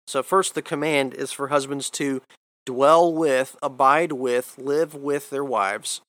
So, 0.07 0.22
first, 0.22 0.55
the 0.55 0.62
command 0.62 1.14
is 1.14 1.33
for 1.33 1.48
husbands 1.48 1.90
to 1.90 2.22
dwell 2.64 3.12
with, 3.12 3.57
abide 3.62 4.12
with, 4.12 4.57
live 4.57 4.94
with 4.94 5.31
their 5.31 5.44
wives 5.44 6.01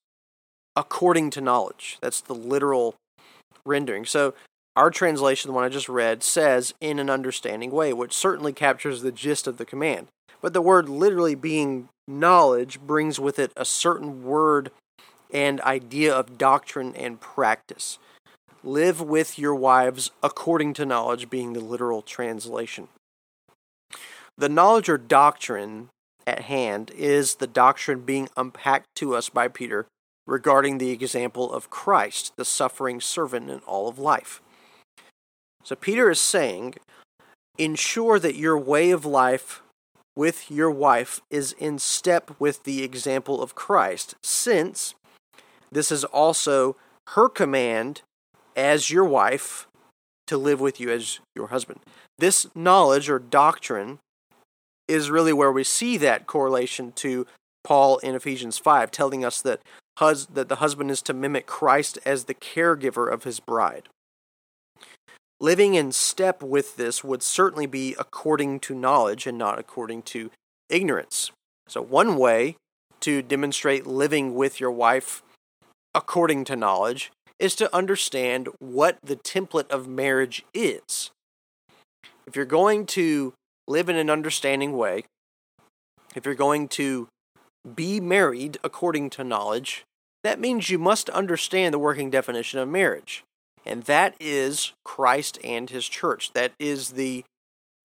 according 0.80 1.30
to 1.30 1.42
knowledge. 1.42 1.98
That's 2.00 2.22
the 2.22 2.34
literal 2.34 2.96
rendering. 3.66 4.06
So, 4.06 4.34
our 4.78 4.90
translation, 4.90 5.50
the 5.50 5.54
one 5.54 5.66
I 5.66 5.70
just 5.70 5.90
read, 5.90 6.24
says 6.24 6.74
in 6.80 7.00
an 7.00 7.10
understanding 7.10 7.70
way, 7.70 7.92
which 7.92 8.14
certainly 8.14 8.54
captures 8.54 9.02
the 9.02 9.12
gist 9.12 9.46
of 9.46 9.58
the 9.58 9.66
command. 9.66 10.08
But 10.42 10.54
the 10.54 10.62
word 10.62 10.88
literally 10.88 11.36
being 11.36 11.90
knowledge 12.08 12.80
brings 12.80 13.20
with 13.20 13.40
it 13.40 13.52
a 13.58 13.66
certain 13.66 14.24
word 14.24 14.72
and 15.34 15.60
idea 15.62 16.16
of 16.16 16.38
doctrine 16.38 16.96
and 16.96 17.20
practice. 17.20 18.00
Live 18.64 19.02
with 19.02 19.38
your 19.38 19.56
wives 19.56 20.12
according 20.24 20.74
to 20.76 20.86
knowledge, 20.86 21.30
being 21.30 21.52
the 21.52 21.60
literal 21.60 22.02
translation. 22.02 22.88
The 24.38 24.50
knowledge 24.50 24.88
or 24.88 24.98
doctrine 24.98 25.90
at 26.26 26.44
hand 26.44 26.92
is 26.92 27.36
the 27.36 27.48
doctrine 27.48 28.00
being 28.02 28.30
unpacked 28.38 28.88
to 28.96 29.14
us 29.14 29.28
by 29.28 29.50
Peter 29.50 29.88
regarding 30.30 30.78
the 30.78 30.92
example 30.92 31.52
of 31.52 31.70
Christ, 31.70 32.34
the 32.38 32.46
suffering 32.46 33.02
servant 33.02 33.50
in 33.50 33.60
all 33.60 33.88
of 33.88 33.98
life. 33.98 34.42
So 35.64 35.76
Peter 35.76 36.10
is 36.10 36.22
saying, 36.22 36.76
ensure 37.58 38.20
that 38.20 38.36
your 38.36 38.58
way 38.58 38.92
of 38.92 39.06
life 39.06 39.62
with 40.16 40.50
your 40.52 40.72
wife 40.72 41.22
is 41.30 41.54
in 41.54 41.80
step 41.80 42.32
with 42.40 42.64
the 42.64 42.84
example 42.84 43.42
of 43.42 43.56
Christ, 43.56 44.16
since 44.24 44.94
this 45.72 45.92
is 45.92 46.04
also 46.06 46.76
her 47.10 47.28
command 47.28 48.02
as 48.56 48.90
your 48.92 49.06
wife 49.06 49.68
to 50.28 50.38
live 50.38 50.60
with 50.60 50.80
you 50.80 50.92
as 50.92 51.20
your 51.36 51.48
husband. 51.48 51.80
This 52.18 52.48
knowledge 52.54 53.10
or 53.10 53.18
doctrine 53.18 54.00
is 54.88 55.10
really 55.10 55.34
where 55.34 55.52
we 55.52 55.64
see 55.64 55.98
that 55.98 56.28
correlation 56.28 56.92
to 56.94 57.26
Paul 57.64 57.98
in 58.00 58.16
Ephesians 58.16 58.58
5, 58.58 58.92
telling 58.92 59.24
us 59.24 59.42
that, 59.42 59.62
hus- 60.00 60.26
that 60.26 60.50
the 60.50 60.58
husband 60.58 60.92
is 60.92 61.02
to 61.04 61.14
mimic 61.14 61.46
Christ 61.46 62.00
as 62.06 62.26
the 62.26 62.34
caregiver 62.34 63.12
of 63.12 63.24
his 63.24 63.40
bride. 63.40 63.90
Living 65.40 65.76
in 65.76 65.92
step 65.92 66.44
with 66.44 66.76
this 66.76 67.04
would 67.04 67.24
certainly 67.24 67.66
be 67.66 67.96
according 67.98 68.60
to 68.62 68.76
knowledge 68.76 69.26
and 69.26 69.38
not 69.38 69.60
according 69.60 70.02
to 70.04 70.32
ignorance. 70.70 71.32
So, 71.68 71.82
one 71.82 72.18
way 72.18 72.58
to 73.02 73.22
demonstrate 73.22 73.88
living 73.88 74.36
with 74.36 74.60
your 74.60 74.72
wife 74.72 75.24
according 75.96 76.44
to 76.46 76.56
knowledge 76.56 77.12
is 77.40 77.56
to 77.56 77.74
understand 77.74 78.50
what 78.60 78.98
the 79.02 79.16
template 79.16 79.70
of 79.70 79.88
marriage 79.88 80.44
is. 80.54 81.12
If 82.28 82.36
you're 82.36 82.46
going 82.46 82.86
to 82.88 83.34
live 83.68 83.88
in 83.88 83.96
an 83.96 84.10
understanding 84.10 84.74
way, 84.74 85.06
if 86.16 86.26
you're 86.26 86.36
going 86.36 86.68
to 86.70 87.08
be 87.76 88.00
married 88.00 88.58
according 88.64 89.10
to 89.12 89.24
knowledge, 89.24 89.86
that 90.24 90.40
means 90.40 90.70
you 90.70 90.78
must 90.78 91.10
understand 91.10 91.74
the 91.74 91.80
working 91.80 92.10
definition 92.10 92.60
of 92.60 92.68
marriage 92.68 93.24
and 93.66 93.84
that 93.84 94.16
is 94.20 94.74
Christ 94.84 95.38
and 95.44 95.70
his 95.70 95.88
church. 95.88 96.34
That 96.34 96.54
is 96.60 96.92
the 96.92 97.24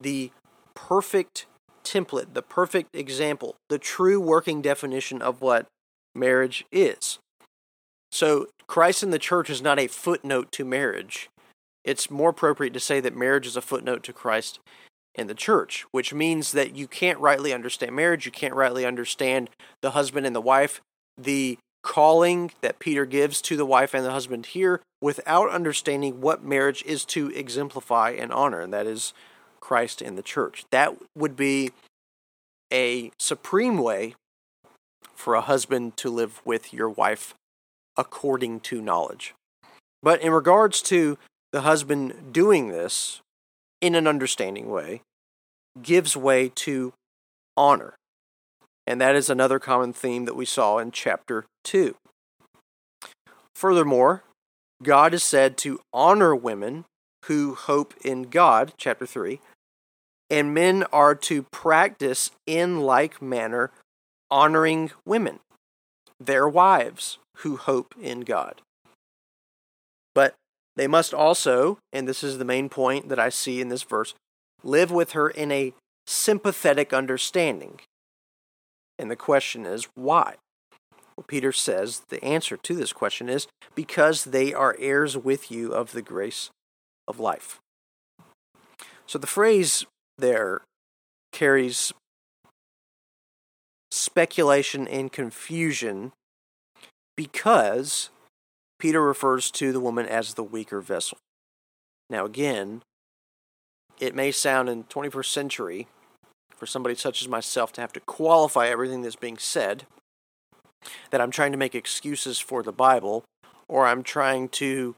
the 0.00 0.32
perfect 0.74 1.46
template, 1.84 2.34
the 2.34 2.42
perfect 2.42 2.94
example, 2.94 3.54
the 3.68 3.78
true 3.78 4.20
working 4.20 4.60
definition 4.62 5.22
of 5.22 5.40
what 5.40 5.66
marriage 6.14 6.64
is. 6.72 7.18
So, 8.10 8.46
Christ 8.66 9.02
and 9.02 9.12
the 9.12 9.18
church 9.18 9.50
is 9.50 9.62
not 9.62 9.78
a 9.78 9.86
footnote 9.86 10.52
to 10.52 10.64
marriage. 10.64 11.28
It's 11.84 12.10
more 12.10 12.30
appropriate 12.30 12.72
to 12.74 12.80
say 12.80 13.00
that 13.00 13.16
marriage 13.16 13.46
is 13.46 13.56
a 13.56 13.62
footnote 13.62 14.02
to 14.04 14.12
Christ 14.12 14.58
and 15.14 15.28
the 15.28 15.34
church, 15.34 15.84
which 15.92 16.14
means 16.14 16.52
that 16.52 16.74
you 16.74 16.88
can't 16.88 17.18
rightly 17.18 17.52
understand 17.52 17.94
marriage, 17.94 18.24
you 18.24 18.32
can't 18.32 18.54
rightly 18.54 18.86
understand 18.86 19.50
the 19.82 19.90
husband 19.90 20.26
and 20.26 20.34
the 20.34 20.40
wife, 20.40 20.80
the 21.18 21.58
calling 21.84 22.50
that 22.62 22.80
Peter 22.80 23.04
gives 23.04 23.40
to 23.42 23.56
the 23.56 23.66
wife 23.66 23.94
and 23.94 24.04
the 24.04 24.10
husband 24.10 24.46
here 24.46 24.80
without 25.00 25.50
understanding 25.50 26.20
what 26.20 26.42
marriage 26.42 26.82
is 26.84 27.04
to 27.04 27.30
exemplify 27.30 28.10
and 28.10 28.32
honor, 28.32 28.60
and 28.60 28.72
that 28.72 28.86
is 28.86 29.12
Christ 29.60 30.02
in 30.02 30.16
the 30.16 30.22
church. 30.22 30.64
That 30.70 30.96
would 31.14 31.36
be 31.36 31.70
a 32.72 33.12
supreme 33.18 33.78
way 33.78 34.14
for 35.14 35.34
a 35.34 35.42
husband 35.42 35.96
to 35.98 36.10
live 36.10 36.40
with 36.44 36.72
your 36.72 36.88
wife 36.88 37.34
according 37.96 38.60
to 38.60 38.80
knowledge. 38.80 39.34
But 40.02 40.20
in 40.22 40.32
regards 40.32 40.82
to 40.82 41.18
the 41.52 41.60
husband 41.60 42.32
doing 42.32 42.68
this 42.68 43.20
in 43.80 43.94
an 43.94 44.06
understanding 44.06 44.70
way, 44.70 45.02
gives 45.80 46.16
way 46.16 46.50
to 46.56 46.92
honor. 47.56 47.94
And 48.86 49.00
that 49.00 49.16
is 49.16 49.30
another 49.30 49.58
common 49.58 49.92
theme 49.92 50.24
that 50.26 50.36
we 50.36 50.44
saw 50.44 50.78
in 50.78 50.90
chapter 50.90 51.46
2. 51.64 51.96
Furthermore, 53.54 54.24
God 54.82 55.14
is 55.14 55.22
said 55.22 55.56
to 55.58 55.80
honor 55.92 56.34
women 56.34 56.84
who 57.26 57.54
hope 57.54 57.94
in 58.04 58.24
God, 58.24 58.74
chapter 58.76 59.06
3, 59.06 59.40
and 60.28 60.52
men 60.52 60.84
are 60.92 61.14
to 61.14 61.44
practice 61.44 62.30
in 62.46 62.80
like 62.80 63.22
manner 63.22 63.70
honoring 64.30 64.90
women, 65.06 65.38
their 66.20 66.48
wives 66.48 67.18
who 67.38 67.56
hope 67.56 67.94
in 68.00 68.20
God. 68.20 68.60
But 70.14 70.34
they 70.76 70.86
must 70.86 71.14
also, 71.14 71.78
and 71.92 72.08
this 72.08 72.22
is 72.22 72.38
the 72.38 72.44
main 72.44 72.68
point 72.68 73.08
that 73.08 73.18
I 73.18 73.28
see 73.28 73.60
in 73.60 73.68
this 73.68 73.82
verse, 73.82 74.14
live 74.62 74.90
with 74.90 75.12
her 75.12 75.28
in 75.30 75.52
a 75.52 75.72
sympathetic 76.06 76.92
understanding. 76.92 77.80
And 78.98 79.10
the 79.10 79.16
question 79.16 79.66
is, 79.66 79.88
why? 79.94 80.36
Well, 81.16 81.24
Peter 81.26 81.52
says 81.52 82.02
the 82.08 82.24
answer 82.24 82.56
to 82.56 82.74
this 82.74 82.92
question 82.92 83.28
is 83.28 83.46
because 83.74 84.24
they 84.24 84.52
are 84.52 84.76
heirs 84.78 85.16
with 85.16 85.50
you 85.50 85.72
of 85.72 85.92
the 85.92 86.02
grace 86.02 86.50
of 87.06 87.20
life. 87.20 87.60
So 89.06 89.18
the 89.18 89.26
phrase 89.26 89.86
there 90.18 90.62
carries 91.32 91.92
speculation 93.90 94.88
and 94.88 95.12
confusion 95.12 96.12
because 97.16 98.10
Peter 98.78 99.00
refers 99.00 99.50
to 99.52 99.72
the 99.72 99.80
woman 99.80 100.06
as 100.06 100.34
the 100.34 100.42
weaker 100.42 100.80
vessel. 100.80 101.18
Now, 102.10 102.24
again, 102.24 102.82
it 104.00 104.14
may 104.14 104.32
sound 104.32 104.68
in 104.68 104.84
21st 104.84 105.26
century 105.26 105.86
for 106.64 106.68
somebody 106.68 106.94
such 106.94 107.20
as 107.20 107.28
myself 107.28 107.74
to 107.74 107.82
have 107.82 107.92
to 107.92 108.00
qualify 108.00 108.68
everything 108.68 109.02
that's 109.02 109.16
being 109.16 109.36
said 109.36 109.84
that 111.10 111.20
I'm 111.20 111.30
trying 111.30 111.52
to 111.52 111.58
make 111.58 111.74
excuses 111.74 112.38
for 112.38 112.62
the 112.62 112.72
Bible 112.72 113.22
or 113.68 113.86
I'm 113.86 114.02
trying 114.02 114.48
to 114.60 114.94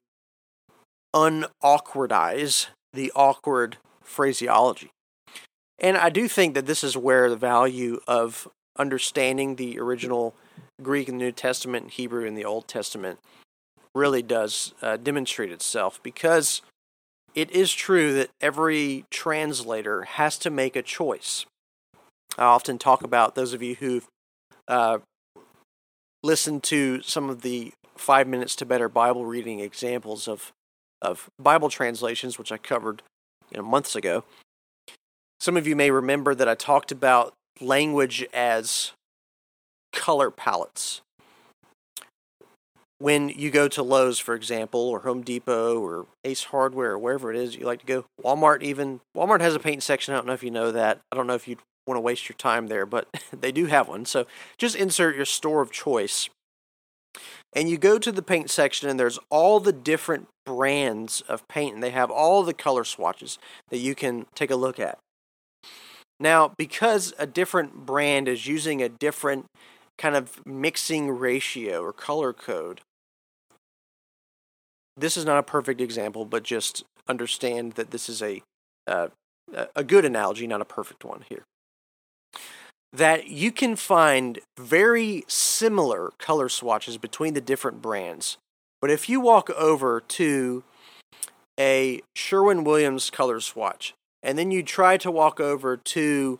unawkwardize 1.12 2.68
the 2.92 3.10
awkward 3.16 3.78
phraseology. 4.00 4.90
And 5.80 5.96
I 5.96 6.08
do 6.08 6.28
think 6.28 6.54
that 6.54 6.66
this 6.66 6.84
is 6.84 6.96
where 6.96 7.28
the 7.28 7.34
value 7.34 7.98
of 8.06 8.46
understanding 8.78 9.56
the 9.56 9.80
original 9.80 10.36
Greek 10.80 11.08
the 11.08 11.14
New 11.14 11.32
Testament 11.32 11.82
and 11.82 11.92
Hebrew 11.92 12.24
in 12.24 12.36
the 12.36 12.44
Old 12.44 12.68
Testament 12.68 13.18
really 13.92 14.22
does 14.22 14.72
uh, 14.82 14.98
demonstrate 14.98 15.50
itself 15.50 16.00
because 16.04 16.62
it 17.34 17.50
is 17.50 17.72
true 17.72 18.14
that 18.14 18.30
every 18.40 19.04
translator 19.10 20.02
has 20.02 20.38
to 20.38 20.48
make 20.48 20.76
a 20.76 20.82
choice. 20.82 21.44
I 22.38 22.44
often 22.44 22.78
talk 22.78 23.02
about 23.02 23.34
those 23.34 23.52
of 23.52 23.62
you 23.62 23.76
who've 23.76 24.06
uh, 24.68 24.98
listened 26.22 26.62
to 26.64 27.02
some 27.02 27.30
of 27.30 27.42
the 27.42 27.72
five 27.96 28.26
minutes 28.26 28.56
to 28.56 28.66
better 28.66 28.88
Bible 28.88 29.24
reading 29.24 29.60
examples 29.60 30.28
of 30.28 30.52
of 31.02 31.28
Bible 31.38 31.68
translations, 31.68 32.38
which 32.38 32.50
I 32.50 32.56
covered 32.56 33.02
you 33.50 33.58
know, 33.58 33.62
months 33.62 33.94
ago. 33.94 34.24
Some 35.40 35.56
of 35.56 35.66
you 35.66 35.76
may 35.76 35.90
remember 35.90 36.34
that 36.34 36.48
I 36.48 36.54
talked 36.54 36.90
about 36.90 37.34
language 37.60 38.24
as 38.32 38.92
color 39.92 40.30
palettes. 40.30 41.02
When 42.98 43.28
you 43.28 43.50
go 43.50 43.68
to 43.68 43.82
Lowe's, 43.82 44.18
for 44.18 44.34
example, 44.34 44.80
or 44.80 45.00
Home 45.00 45.20
Depot, 45.20 45.78
or 45.78 46.06
Ace 46.24 46.44
Hardware, 46.44 46.92
or 46.92 46.98
wherever 46.98 47.30
it 47.30 47.36
is 47.36 47.54
you 47.54 47.66
like 47.66 47.80
to 47.80 47.86
go, 47.86 48.06
Walmart 48.24 48.62
even, 48.62 49.00
Walmart 49.14 49.42
has 49.42 49.54
a 49.54 49.60
paint 49.60 49.82
section. 49.82 50.14
I 50.14 50.16
don't 50.16 50.26
know 50.26 50.32
if 50.32 50.42
you 50.42 50.50
know 50.50 50.72
that. 50.72 51.00
I 51.12 51.16
don't 51.16 51.26
know 51.26 51.34
if 51.34 51.46
you'd 51.46 51.58
want 51.86 51.96
to 51.96 52.02
waste 52.02 52.28
your 52.28 52.36
time 52.36 52.66
there, 52.66 52.86
but 52.86 53.08
they 53.32 53.52
do 53.52 53.66
have 53.66 53.88
one. 53.88 54.04
So 54.04 54.26
just 54.58 54.76
insert 54.76 55.16
your 55.16 55.24
store 55.24 55.62
of 55.62 55.70
choice. 55.70 56.28
And 57.52 57.70
you 57.70 57.78
go 57.78 57.98
to 57.98 58.12
the 58.12 58.22
paint 58.22 58.50
section, 58.50 58.88
and 58.88 59.00
there's 59.00 59.18
all 59.30 59.60
the 59.60 59.72
different 59.72 60.28
brands 60.44 61.22
of 61.22 61.46
paint, 61.48 61.74
and 61.74 61.82
they 61.82 61.90
have 61.90 62.10
all 62.10 62.42
the 62.42 62.52
color 62.52 62.84
swatches 62.84 63.38
that 63.70 63.78
you 63.78 63.94
can 63.94 64.26
take 64.34 64.50
a 64.50 64.56
look 64.56 64.78
at. 64.78 64.98
Now, 66.20 66.52
because 66.58 67.14
a 67.18 67.26
different 67.26 67.86
brand 67.86 68.28
is 68.28 68.46
using 68.46 68.82
a 68.82 68.88
different 68.88 69.46
kind 69.96 70.14
of 70.14 70.44
mixing 70.46 71.10
ratio 71.10 71.82
or 71.82 71.92
color 71.92 72.32
code, 72.32 72.80
this 74.96 75.16
is 75.16 75.24
not 75.24 75.38
a 75.38 75.42
perfect 75.42 75.80
example, 75.80 76.24
but 76.24 76.42
just 76.42 76.84
understand 77.08 77.72
that 77.72 77.90
this 77.90 78.08
is 78.08 78.22
a 78.22 78.42
uh, 78.86 79.08
a 79.74 79.84
good 79.84 80.04
analogy, 80.04 80.46
not 80.46 80.60
a 80.60 80.64
perfect 80.64 81.04
one 81.04 81.24
here. 81.28 81.44
That 82.92 83.28
you 83.28 83.52
can 83.52 83.76
find 83.76 84.38
very 84.58 85.24
similar 85.28 86.12
color 86.18 86.48
swatches 86.48 86.98
between 86.98 87.34
the 87.34 87.40
different 87.40 87.82
brands, 87.82 88.38
but 88.80 88.90
if 88.90 89.08
you 89.08 89.20
walk 89.20 89.50
over 89.50 90.00
to 90.00 90.64
a 91.58 92.02
Sherwin 92.14 92.64
Williams 92.64 93.10
color 93.10 93.40
swatch 93.40 93.94
and 94.22 94.38
then 94.38 94.50
you 94.50 94.62
try 94.62 94.96
to 94.98 95.10
walk 95.10 95.40
over 95.40 95.76
to 95.76 96.38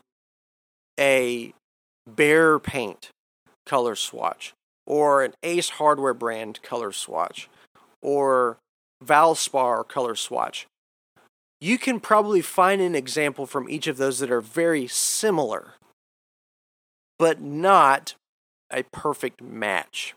a 0.99 1.53
Behr 2.09 2.63
paint 2.63 3.11
color 3.67 3.95
swatch 3.95 4.53
or 4.87 5.23
an 5.23 5.35
Ace 5.43 5.71
Hardware 5.71 6.15
brand 6.15 6.63
color 6.63 6.93
swatch 6.93 7.49
or 8.03 8.59
Valspar 9.05 9.87
color 9.87 10.15
swatch, 10.15 10.67
you 11.61 11.79
can 11.79 12.01
probably 12.01 12.43
find 12.43 12.81
an 12.81 12.95
example 12.95 13.47
from 13.47 13.69
each 13.69 13.87
of 13.87 13.97
those 13.97 14.19
that 14.19 14.31
are 14.31 14.41
very 14.41 14.87
similar, 14.87 15.75
but 17.19 17.41
not 17.41 18.15
a 18.71 18.83
perfect 18.85 19.41
match. 19.41 20.15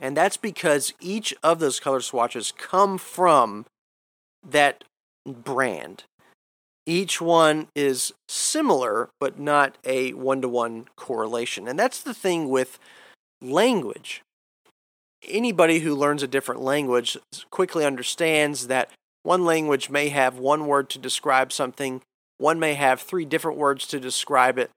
And 0.00 0.16
that's 0.16 0.36
because 0.36 0.92
each 1.00 1.32
of 1.42 1.58
those 1.58 1.80
color 1.80 2.00
swatches 2.00 2.52
come 2.56 2.98
from 2.98 3.66
that 4.46 4.84
brand. 5.26 6.04
Each 6.84 7.20
one 7.20 7.68
is 7.76 8.12
similar, 8.28 9.08
but 9.20 9.38
not 9.38 9.78
a 9.84 10.12
one 10.14 10.42
to 10.42 10.48
one 10.48 10.86
correlation. 10.96 11.68
And 11.68 11.78
that's 11.78 12.02
the 12.02 12.14
thing 12.14 12.48
with 12.48 12.78
language. 13.40 14.22
Anybody 15.28 15.78
who 15.78 15.94
learns 15.94 16.24
a 16.24 16.28
different 16.28 16.60
language 16.60 17.16
quickly 17.50 17.84
understands 17.84 18.66
that 18.66 18.90
one 19.22 19.44
language 19.44 19.90
may 19.90 20.08
have 20.08 20.38
one 20.38 20.66
word 20.66 20.90
to 20.90 20.98
describe 20.98 21.52
something, 21.52 22.02
one 22.38 22.58
may 22.58 22.74
have 22.74 23.00
three 23.00 23.24
different 23.24 23.58
words 23.58 23.86
to 23.86 24.00
describe 24.00 24.58
it. 24.58 24.70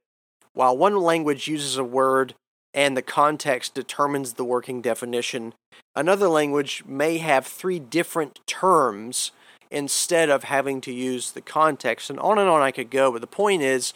While 0.53 0.77
one 0.77 0.97
language 0.97 1.47
uses 1.47 1.77
a 1.77 1.83
word 1.83 2.35
and 2.73 2.95
the 2.95 3.01
context 3.01 3.73
determines 3.73 4.33
the 4.33 4.45
working 4.45 4.81
definition, 4.81 5.53
another 5.95 6.27
language 6.27 6.83
may 6.85 7.17
have 7.17 7.47
three 7.47 7.79
different 7.79 8.39
terms 8.45 9.31
instead 9.71 10.29
of 10.29 10.43
having 10.43 10.79
to 10.81 10.93
use 10.93 11.31
the 11.31 11.41
context. 11.41 12.09
And 12.09 12.19
on 12.19 12.37
and 12.37 12.49
on 12.49 12.61
I 12.61 12.71
could 12.71 12.89
go, 12.89 13.11
but 13.11 13.21
the 13.21 13.27
point 13.27 13.61
is 13.61 13.93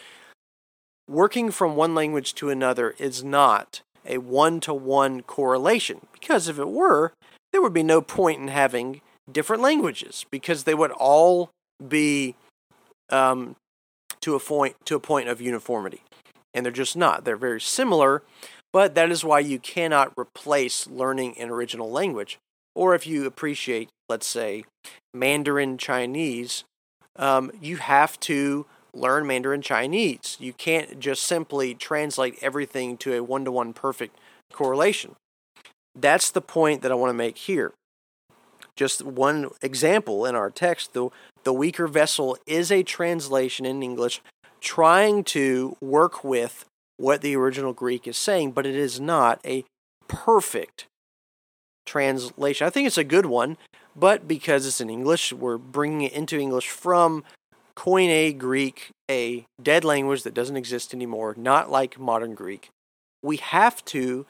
working 1.08 1.52
from 1.52 1.76
one 1.76 1.94
language 1.94 2.34
to 2.36 2.50
another 2.50 2.96
is 2.98 3.24
not 3.24 3.82
a 4.06 4.18
one 4.18 4.60
to 4.62 4.74
one 4.74 5.22
correlation, 5.22 6.08
because 6.14 6.48
if 6.48 6.58
it 6.58 6.70
were, 6.70 7.14
there 7.52 7.62
would 7.62 7.74
be 7.74 7.84
no 7.84 8.02
point 8.02 8.42
in 8.42 8.48
having 8.48 9.02
different 9.34 9.62
languages 9.62 10.26
because 10.32 10.64
they 10.64 10.74
would 10.74 10.92
all 10.92 11.50
be 11.86 12.36
um, 13.10 13.56
to 14.22 14.36
a 14.36 14.40
point 14.40 14.76
to 14.86 14.96
a 14.96 15.00
point 15.00 15.30
of 15.30 15.42
uniformity, 15.42 16.02
and 16.54 16.66
they're 16.66 16.74
just 16.74 16.96
not. 16.96 17.26
They're 17.26 17.38
very 17.38 17.62
similar, 17.62 18.24
but 18.74 18.96
that 18.96 19.12
is 19.12 19.24
why 19.24 19.40
you 19.40 19.60
cannot 19.60 20.14
replace 20.18 20.88
learning 20.88 21.38
an 21.38 21.50
original 21.50 21.90
language. 21.90 22.38
Or 22.76 22.96
if 22.96 23.08
you 23.08 23.26
appreciate, 23.26 23.90
let's 24.08 24.28
say, 24.28 24.64
Mandarin 25.14 25.78
Chinese, 25.78 26.64
um, 27.16 27.52
you 27.60 27.78
have 27.78 28.20
to 28.22 28.66
learn 28.94 29.28
Mandarin 29.28 29.62
Chinese. 29.62 30.38
You 30.40 30.54
can't 30.54 31.00
just 31.00 31.24
simply 31.24 31.74
translate 31.74 32.38
everything 32.42 32.98
to 32.98 33.14
a 33.14 33.24
one 33.24 33.46
to 33.46 33.52
one 33.52 33.74
perfect 33.74 34.18
correlation. 34.52 35.16
That's 35.96 36.32
the 36.32 36.42
point 36.42 36.82
that 36.82 36.92
I 36.92 36.96
want 36.96 37.10
to 37.10 37.16
make 37.16 37.38
here. 37.38 37.74
Just 38.80 39.04
one 39.04 39.50
example 39.62 40.26
in 40.26 40.36
our 40.36 40.50
text, 40.50 40.94
the, 40.94 41.10
the 41.44 41.52
weaker 41.52 41.86
vessel 41.86 42.38
is 42.48 42.72
a 42.72 42.82
translation 42.82 43.66
in 43.66 43.84
English 43.84 44.22
trying 44.62 45.26
to 45.26 45.76
work 45.82 46.24
with 46.24 46.64
what 46.96 47.20
the 47.20 47.36
original 47.36 47.74
Greek 47.74 48.08
is 48.08 48.16
saying, 48.16 48.54
but 48.54 48.66
it 48.66 48.78
is 48.78 48.98
not 48.98 49.42
a 49.46 49.66
perfect 50.08 50.86
translation. 51.86 52.66
I 52.66 52.70
think 52.70 52.88
it's 52.88 52.98
a 52.98 53.04
good 53.04 53.26
one, 53.26 53.58
but 53.98 54.30
because 54.30 54.66
it's 54.66 54.80
in 54.80 54.90
English, 54.90 55.34
we're 55.34 55.58
bringing 55.58 56.04
it 56.04 56.14
into 56.14 56.40
English 56.40 56.70
from 56.70 57.26
Koine 57.76 58.38
Greek, 58.38 58.92
a 59.12 59.46
dead 59.62 59.84
language 59.84 60.24
that 60.24 60.34
doesn't 60.34 60.56
exist 60.56 60.94
anymore, 60.94 61.36
not 61.38 61.70
like 61.70 62.00
modern 62.00 62.34
Greek. 62.34 62.70
We 63.22 63.36
have 63.44 63.84
to 63.86 64.26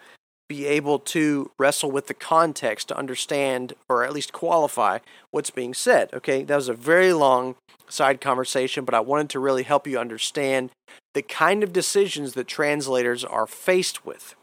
be 0.50 0.66
able 0.66 1.00
to 1.00 1.52
wrestle 1.58 1.92
with 1.92 2.08
the 2.08 2.14
context 2.14 2.90
to 2.90 2.98
understand 2.98 3.74
or 3.88 4.04
at 4.04 4.12
least 4.12 4.34
qualify 4.34 4.98
what's 5.32 5.52
being 5.52 5.74
said. 5.74 6.10
Okay, 6.14 6.44
that 6.44 6.56
was 6.56 6.68
a 6.68 6.74
very 6.74 7.14
long 7.14 7.56
side 7.88 8.20
conversation, 8.20 8.84
but 8.84 8.96
I 8.96 9.00
wanted 9.00 9.30
to 9.30 9.40
really 9.40 9.64
help 9.64 9.88
you 9.88 9.98
understand 10.00 10.72
the 11.14 11.22
kind 11.22 11.64
of 11.64 11.72
decisions 11.72 12.34
that 12.34 12.48
translators 12.48 13.24
are 13.24 13.48
faced 13.48 14.06
with. 14.06 14.36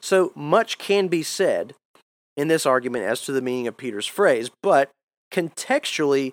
So 0.00 0.32
much 0.34 0.78
can 0.78 1.08
be 1.08 1.22
said 1.22 1.74
in 2.36 2.48
this 2.48 2.64
argument 2.64 3.04
as 3.04 3.22
to 3.22 3.32
the 3.32 3.42
meaning 3.42 3.66
of 3.66 3.76
Peter's 3.76 4.06
phrase, 4.06 4.50
but 4.62 4.90
contextually, 5.32 6.32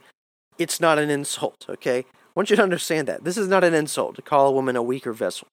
it's 0.60 0.80
not 0.80 1.00
an 1.00 1.10
insult, 1.10 1.66
okay? 1.68 2.00
I 2.00 2.32
want 2.36 2.50
you 2.50 2.56
to 2.56 2.64
understand 2.64 3.08
that. 3.08 3.24
This 3.24 3.38
is 3.38 3.48
not 3.48 3.64
an 3.64 3.74
insult 3.74 4.16
to 4.16 4.22
call 4.22 4.48
a 4.48 4.52
woman 4.52 4.76
a 4.76 4.84
weaker 4.84 5.14
vessel. 5.14 5.48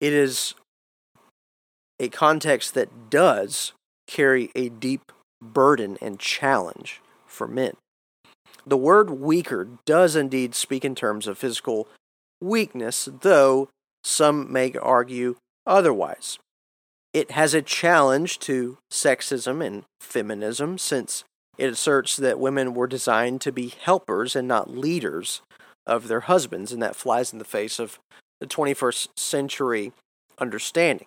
It 0.00 0.12
is 0.12 0.54
a 1.98 2.08
context 2.08 2.74
that 2.74 3.10
does 3.10 3.72
carry 4.06 4.50
a 4.54 4.68
deep 4.68 5.12
burden 5.42 5.98
and 6.00 6.18
challenge 6.18 7.00
for 7.26 7.46
men. 7.46 7.74
The 8.66 8.76
word 8.76 9.10
weaker 9.10 9.68
does 9.86 10.14
indeed 10.14 10.54
speak 10.54 10.84
in 10.84 10.94
terms 10.94 11.26
of 11.26 11.38
physical 11.38 11.88
weakness, 12.40 13.08
though 13.20 13.68
some 14.04 14.52
may 14.52 14.72
argue 14.74 15.36
otherwise. 15.66 16.38
It 17.12 17.32
has 17.32 17.54
a 17.54 17.62
challenge 17.62 18.38
to 18.40 18.78
sexism 18.92 19.64
and 19.64 19.84
feminism 20.00 20.78
since 20.78 21.24
it 21.56 21.70
asserts 21.70 22.16
that 22.16 22.38
women 22.38 22.74
were 22.74 22.86
designed 22.86 23.40
to 23.40 23.52
be 23.52 23.68
helpers 23.68 24.36
and 24.36 24.46
not 24.46 24.70
leaders 24.70 25.42
of 25.86 26.08
their 26.08 26.20
husbands, 26.20 26.72
and 26.72 26.82
that 26.82 26.94
flies 26.94 27.32
in 27.32 27.38
the 27.38 27.44
face 27.44 27.78
of 27.78 27.98
the 28.40 28.46
21st 28.46 29.08
century 29.16 29.92
understanding. 30.38 31.06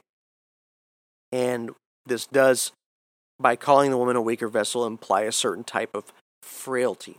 And 1.32 1.72
this 2.06 2.26
does, 2.26 2.72
by 3.40 3.56
calling 3.56 3.92
the 3.92 3.98
woman 3.98 4.16
a 4.16 4.22
weaker 4.22 4.48
vessel, 4.48 4.86
imply 4.86 5.22
a 5.22 5.32
certain 5.32 5.64
type 5.64 5.96
of 5.96 6.12
frailty. 6.42 7.18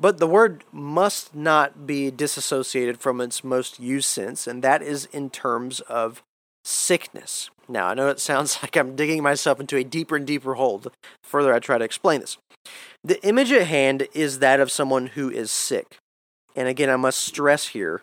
But 0.00 0.18
the 0.18 0.26
word 0.26 0.64
must 0.70 1.34
not 1.34 1.86
be 1.86 2.10
disassociated 2.10 3.00
from 3.00 3.20
its 3.20 3.42
most 3.42 3.80
used 3.80 4.08
sense, 4.08 4.46
and 4.46 4.62
that 4.62 4.82
is 4.82 5.06
in 5.06 5.30
terms 5.30 5.80
of 5.80 6.22
sickness. 6.64 7.50
Now, 7.68 7.88
I 7.88 7.94
know 7.94 8.08
it 8.08 8.20
sounds 8.20 8.58
like 8.62 8.76
I'm 8.76 8.94
digging 8.94 9.22
myself 9.22 9.58
into 9.58 9.76
a 9.76 9.84
deeper 9.84 10.16
and 10.16 10.26
deeper 10.26 10.54
hole 10.54 10.78
the 10.78 10.92
further 11.24 11.52
I 11.52 11.58
try 11.58 11.78
to 11.78 11.84
explain 11.84 12.20
this. 12.20 12.38
The 13.02 13.22
image 13.26 13.50
at 13.52 13.66
hand 13.66 14.06
is 14.12 14.38
that 14.38 14.60
of 14.60 14.70
someone 14.70 15.08
who 15.08 15.30
is 15.30 15.50
sick. 15.50 15.96
And 16.54 16.68
again, 16.68 16.90
I 16.90 16.96
must 16.96 17.20
stress 17.20 17.68
here 17.68 18.02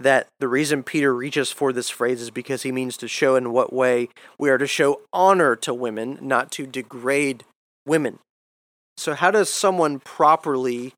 that 0.00 0.28
the 0.40 0.48
reason 0.48 0.82
Peter 0.82 1.14
reaches 1.14 1.52
for 1.52 1.72
this 1.72 1.90
phrase 1.90 2.22
is 2.22 2.30
because 2.30 2.62
he 2.62 2.72
means 2.72 2.96
to 2.96 3.06
show 3.06 3.36
in 3.36 3.52
what 3.52 3.72
way 3.72 4.08
we 4.38 4.48
are 4.48 4.58
to 4.58 4.66
show 4.66 5.02
honor 5.12 5.54
to 5.56 5.74
women, 5.74 6.18
not 6.22 6.50
to 6.52 6.66
degrade 6.66 7.44
women. 7.86 8.18
So, 8.96 9.14
how 9.14 9.30
does 9.30 9.50
someone 9.50 10.00
properly 10.00 10.94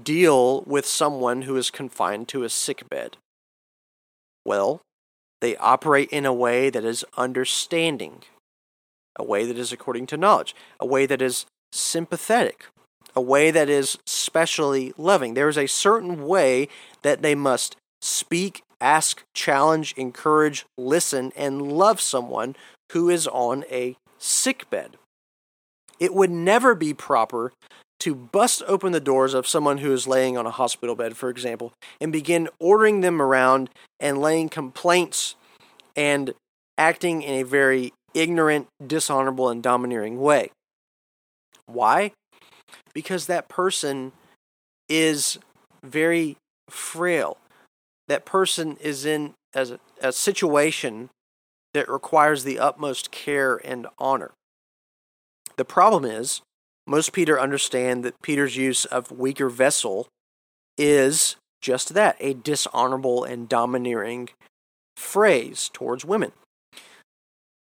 deal 0.00 0.62
with 0.62 0.84
someone 0.84 1.42
who 1.42 1.56
is 1.56 1.70
confined 1.70 2.28
to 2.28 2.42
a 2.42 2.48
sick 2.48 2.88
bed? 2.88 3.16
Well, 4.44 4.80
they 5.40 5.56
operate 5.56 6.10
in 6.10 6.26
a 6.26 6.34
way 6.34 6.70
that 6.70 6.84
is 6.84 7.04
understanding, 7.16 8.22
a 9.16 9.24
way 9.24 9.46
that 9.46 9.58
is 9.58 9.72
according 9.72 10.06
to 10.08 10.16
knowledge, 10.16 10.56
a 10.80 10.86
way 10.86 11.06
that 11.06 11.22
is 11.22 11.46
sympathetic, 11.72 12.66
a 13.14 13.20
way 13.20 13.50
that 13.50 13.68
is 13.68 13.96
specially 14.06 14.92
loving. 14.98 15.34
There 15.34 15.48
is 15.48 15.58
a 15.58 15.66
certain 15.66 16.26
way 16.26 16.68
that 17.02 17.22
they 17.22 17.34
must 17.34 17.76
speak, 18.00 18.62
ask, 18.80 19.24
challenge, 19.34 19.94
encourage, 19.96 20.64
listen, 20.78 21.32
and 21.36 21.60
love 21.62 22.00
someone 22.00 22.56
who 22.92 23.08
is 23.08 23.26
on 23.26 23.64
a 23.70 23.96
sick 24.18 24.68
bed. 24.70 24.96
It 25.98 26.14
would 26.14 26.30
never 26.30 26.74
be 26.74 26.94
proper 26.94 27.52
to 28.00 28.14
bust 28.14 28.62
open 28.66 28.92
the 28.92 29.00
doors 29.00 29.34
of 29.34 29.46
someone 29.46 29.78
who 29.78 29.92
is 29.92 30.06
laying 30.06 30.36
on 30.36 30.46
a 30.46 30.50
hospital 30.50 30.94
bed, 30.94 31.16
for 31.16 31.28
example, 31.28 31.72
and 32.00 32.10
begin 32.10 32.48
ordering 32.58 33.02
them 33.02 33.20
around 33.20 33.68
and 34.00 34.20
laying 34.20 34.48
complaints 34.48 35.34
and 35.94 36.32
acting 36.78 37.20
in 37.20 37.34
a 37.34 37.42
very 37.42 37.92
ignorant, 38.14 38.66
dishonorable, 38.84 39.50
and 39.50 39.62
domineering 39.62 40.18
way. 40.18 40.50
Why? 41.66 42.12
Because 42.94 43.26
that 43.26 43.48
person 43.48 44.12
is 44.88 45.38
very 45.84 46.36
frail. 46.70 47.36
That 48.10 48.24
person 48.24 48.76
is 48.80 49.06
in 49.06 49.34
as 49.54 49.70
a, 49.70 49.78
a 50.02 50.10
situation 50.10 51.10
that 51.74 51.88
requires 51.88 52.42
the 52.42 52.58
utmost 52.58 53.12
care 53.12 53.60
and 53.64 53.86
honor. 54.00 54.32
The 55.56 55.64
problem 55.64 56.04
is, 56.04 56.42
most 56.88 57.12
Peter 57.12 57.38
understand 57.40 58.02
that 58.02 58.20
Peter's 58.20 58.56
use 58.56 58.84
of 58.84 59.12
weaker 59.12 59.48
vessel 59.48 60.08
is 60.76 61.36
just 61.60 61.94
that 61.94 62.16
a 62.18 62.34
dishonorable 62.34 63.22
and 63.22 63.48
domineering 63.48 64.30
phrase 64.96 65.70
towards 65.72 66.04
women. 66.04 66.32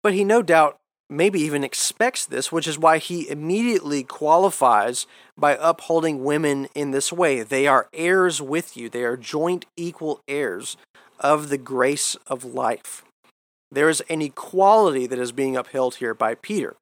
But 0.01 0.15
he 0.15 0.23
no 0.23 0.43
doubt 0.43 0.77
maybe 1.09 1.41
even 1.41 1.63
expects 1.63 2.27
this, 2.27 2.51
which 2.51 2.67
is 2.67 2.79
why 2.79 2.99
he 2.99 3.29
immediately 3.29 4.03
qualifies 4.03 5.07
by 5.39 5.57
upholding 5.61 6.25
women 6.25 6.69
in 6.75 6.91
this 6.91 7.13
way. 7.13 7.43
They 7.43 7.67
are 7.67 7.89
heirs 7.93 8.43
with 8.43 8.77
you, 8.77 8.89
they 8.89 9.05
are 9.05 9.17
joint 9.17 9.67
equal 9.77 10.21
heirs 10.27 10.77
of 11.21 11.49
the 11.49 11.59
grace 11.59 12.17
of 12.27 12.45
life. 12.45 13.05
There 13.71 13.89
is 13.89 14.03
an 14.09 14.23
equality 14.23 15.07
that 15.07 15.19
is 15.19 15.33
being 15.33 15.57
upheld 15.57 15.97
here 15.97 16.15
by 16.15 16.35
Peter. 16.35 16.77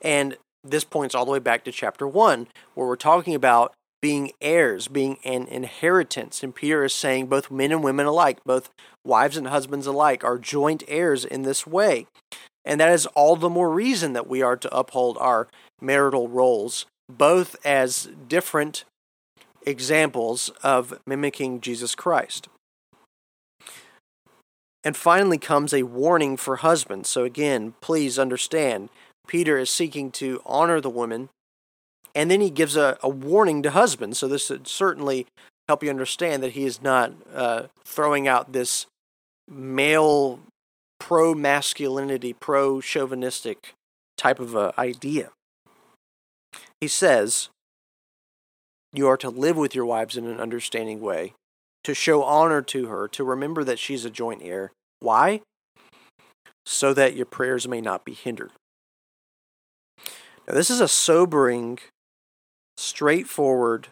And 0.00 0.36
this 0.64 0.84
points 0.84 1.14
all 1.14 1.24
the 1.24 1.30
way 1.30 1.38
back 1.38 1.64
to 1.64 1.72
chapter 1.72 2.06
1, 2.06 2.46
where 2.74 2.86
we're 2.86 2.96
talking 2.96 3.34
about 3.34 3.74
being 4.00 4.32
heirs, 4.40 4.88
being 4.88 5.18
an 5.24 5.46
inheritance. 5.46 6.42
And 6.42 6.54
Peter 6.54 6.84
is 6.84 6.92
saying 6.92 7.26
both 7.26 7.50
men 7.50 7.70
and 7.70 7.84
women 7.84 8.06
alike, 8.06 8.38
both 8.44 8.70
wives 9.04 9.36
and 9.36 9.46
husbands 9.46 9.86
alike, 9.86 10.24
are 10.24 10.38
joint 10.38 10.82
heirs 10.88 11.24
in 11.24 11.42
this 11.42 11.66
way. 11.66 12.06
And 12.64 12.80
that 12.80 12.90
is 12.90 13.06
all 13.06 13.36
the 13.36 13.50
more 13.50 13.70
reason 13.70 14.12
that 14.12 14.28
we 14.28 14.42
are 14.42 14.56
to 14.56 14.76
uphold 14.76 15.18
our 15.18 15.48
marital 15.80 16.28
roles, 16.28 16.86
both 17.08 17.56
as 17.64 18.08
different 18.28 18.84
examples 19.66 20.50
of 20.62 20.98
mimicking 21.06 21.60
Jesus 21.60 21.94
Christ. 21.94 22.48
And 24.84 24.96
finally 24.96 25.38
comes 25.38 25.72
a 25.72 25.84
warning 25.84 26.36
for 26.36 26.56
husbands. 26.56 27.08
So, 27.08 27.24
again, 27.24 27.74
please 27.80 28.18
understand, 28.18 28.88
Peter 29.28 29.56
is 29.58 29.70
seeking 29.70 30.10
to 30.12 30.42
honor 30.44 30.80
the 30.80 30.90
woman, 30.90 31.28
and 32.14 32.30
then 32.30 32.40
he 32.40 32.50
gives 32.50 32.76
a, 32.76 32.98
a 33.00 33.08
warning 33.08 33.62
to 33.62 33.70
husbands. 33.70 34.18
So, 34.18 34.26
this 34.26 34.50
would 34.50 34.66
certainly 34.66 35.26
help 35.68 35.84
you 35.84 35.90
understand 35.90 36.42
that 36.42 36.52
he 36.52 36.64
is 36.64 36.82
not 36.82 37.12
uh, 37.32 37.64
throwing 37.84 38.26
out 38.26 38.52
this 38.52 38.86
male 39.48 40.40
pro 41.02 41.34
masculinity, 41.34 42.32
pro 42.32 42.80
chauvinistic 42.80 43.74
type 44.16 44.38
of 44.38 44.54
a 44.54 44.72
idea. 44.78 45.30
He 46.80 46.86
says, 46.86 47.48
You 48.92 49.08
are 49.08 49.16
to 49.16 49.28
live 49.28 49.56
with 49.56 49.74
your 49.74 49.84
wives 49.84 50.16
in 50.16 50.26
an 50.26 50.38
understanding 50.38 51.00
way, 51.00 51.32
to 51.82 51.92
show 51.92 52.22
honor 52.22 52.62
to 52.62 52.86
her, 52.86 53.08
to 53.08 53.24
remember 53.24 53.64
that 53.64 53.80
she's 53.80 54.04
a 54.04 54.10
joint 54.10 54.42
heir. 54.44 54.70
Why? 55.00 55.40
So 56.64 56.94
that 56.94 57.16
your 57.16 57.26
prayers 57.26 57.66
may 57.66 57.80
not 57.80 58.04
be 58.04 58.12
hindered. 58.12 58.52
Now, 60.46 60.54
this 60.54 60.70
is 60.70 60.80
a 60.80 60.86
sobering, 60.86 61.80
straightforward, 62.76 63.88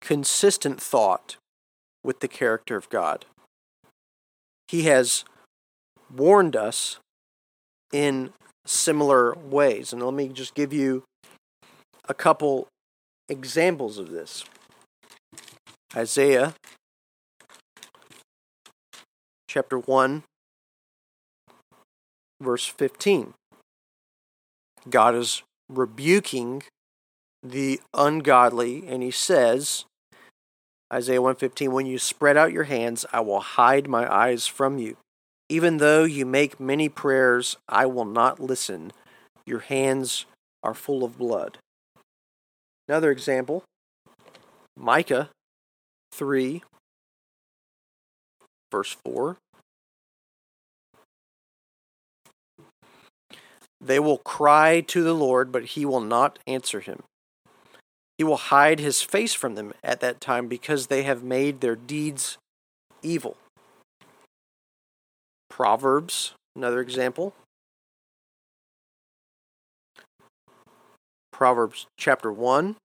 consistent 0.00 0.80
thought 0.80 1.36
with 2.02 2.20
the 2.20 2.28
character 2.28 2.74
of 2.74 2.88
God. 2.88 3.26
He 4.68 4.84
has 4.84 5.26
warned 6.14 6.56
us 6.56 6.98
in 7.92 8.32
similar 8.66 9.34
ways. 9.34 9.92
And 9.92 10.02
let 10.02 10.14
me 10.14 10.28
just 10.28 10.54
give 10.54 10.72
you 10.72 11.04
a 12.08 12.14
couple 12.14 12.68
examples 13.28 13.98
of 13.98 14.10
this. 14.10 14.44
Isaiah 15.94 16.54
chapter 19.48 19.78
1, 19.78 20.22
verse 22.40 22.66
15. 22.66 23.34
God 24.88 25.14
is 25.14 25.42
rebuking 25.68 26.62
the 27.42 27.80
ungodly, 27.94 28.86
and 28.86 29.02
he 29.02 29.10
says, 29.10 29.84
Isaiah 30.92 31.20
115, 31.20 31.72
When 31.72 31.86
you 31.86 31.98
spread 31.98 32.36
out 32.36 32.52
your 32.52 32.64
hands, 32.64 33.04
I 33.12 33.20
will 33.20 33.40
hide 33.40 33.88
my 33.88 34.12
eyes 34.12 34.46
from 34.46 34.78
you. 34.78 34.96
Even 35.48 35.78
though 35.78 36.04
you 36.04 36.26
make 36.26 36.60
many 36.60 36.88
prayers, 36.88 37.56
I 37.68 37.86
will 37.86 38.04
not 38.04 38.38
listen. 38.38 38.92
Your 39.46 39.60
hands 39.60 40.26
are 40.62 40.74
full 40.74 41.04
of 41.04 41.16
blood. 41.16 41.58
Another 42.86 43.10
example 43.10 43.64
Micah 44.76 45.30
3, 46.12 46.62
verse 48.70 48.96
4. 49.04 49.36
They 53.80 53.98
will 53.98 54.18
cry 54.18 54.80
to 54.82 55.02
the 55.02 55.14
Lord, 55.14 55.52
but 55.52 55.64
he 55.64 55.84
will 55.84 56.00
not 56.00 56.38
answer 56.46 56.80
him. 56.80 57.04
He 58.18 58.24
will 58.24 58.36
hide 58.36 58.80
his 58.80 59.02
face 59.02 59.32
from 59.34 59.54
them 59.54 59.72
at 59.84 60.00
that 60.00 60.20
time 60.20 60.48
because 60.48 60.88
they 60.88 61.04
have 61.04 61.22
made 61.22 61.60
their 61.60 61.76
deeds 61.76 62.36
evil. 63.02 63.36
Proverbs, 65.58 66.34
another 66.54 66.80
example. 66.80 67.34
Proverbs 71.32 71.88
chapter 71.96 72.32
1, 72.32 72.76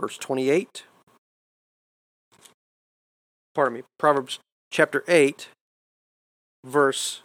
verse 0.00 0.16
28. 0.16 0.84
Pardon 3.54 3.74
me, 3.74 3.82
Proverbs 3.98 4.38
chapter 4.70 5.04
8, 5.06 5.48
verse 6.64 7.20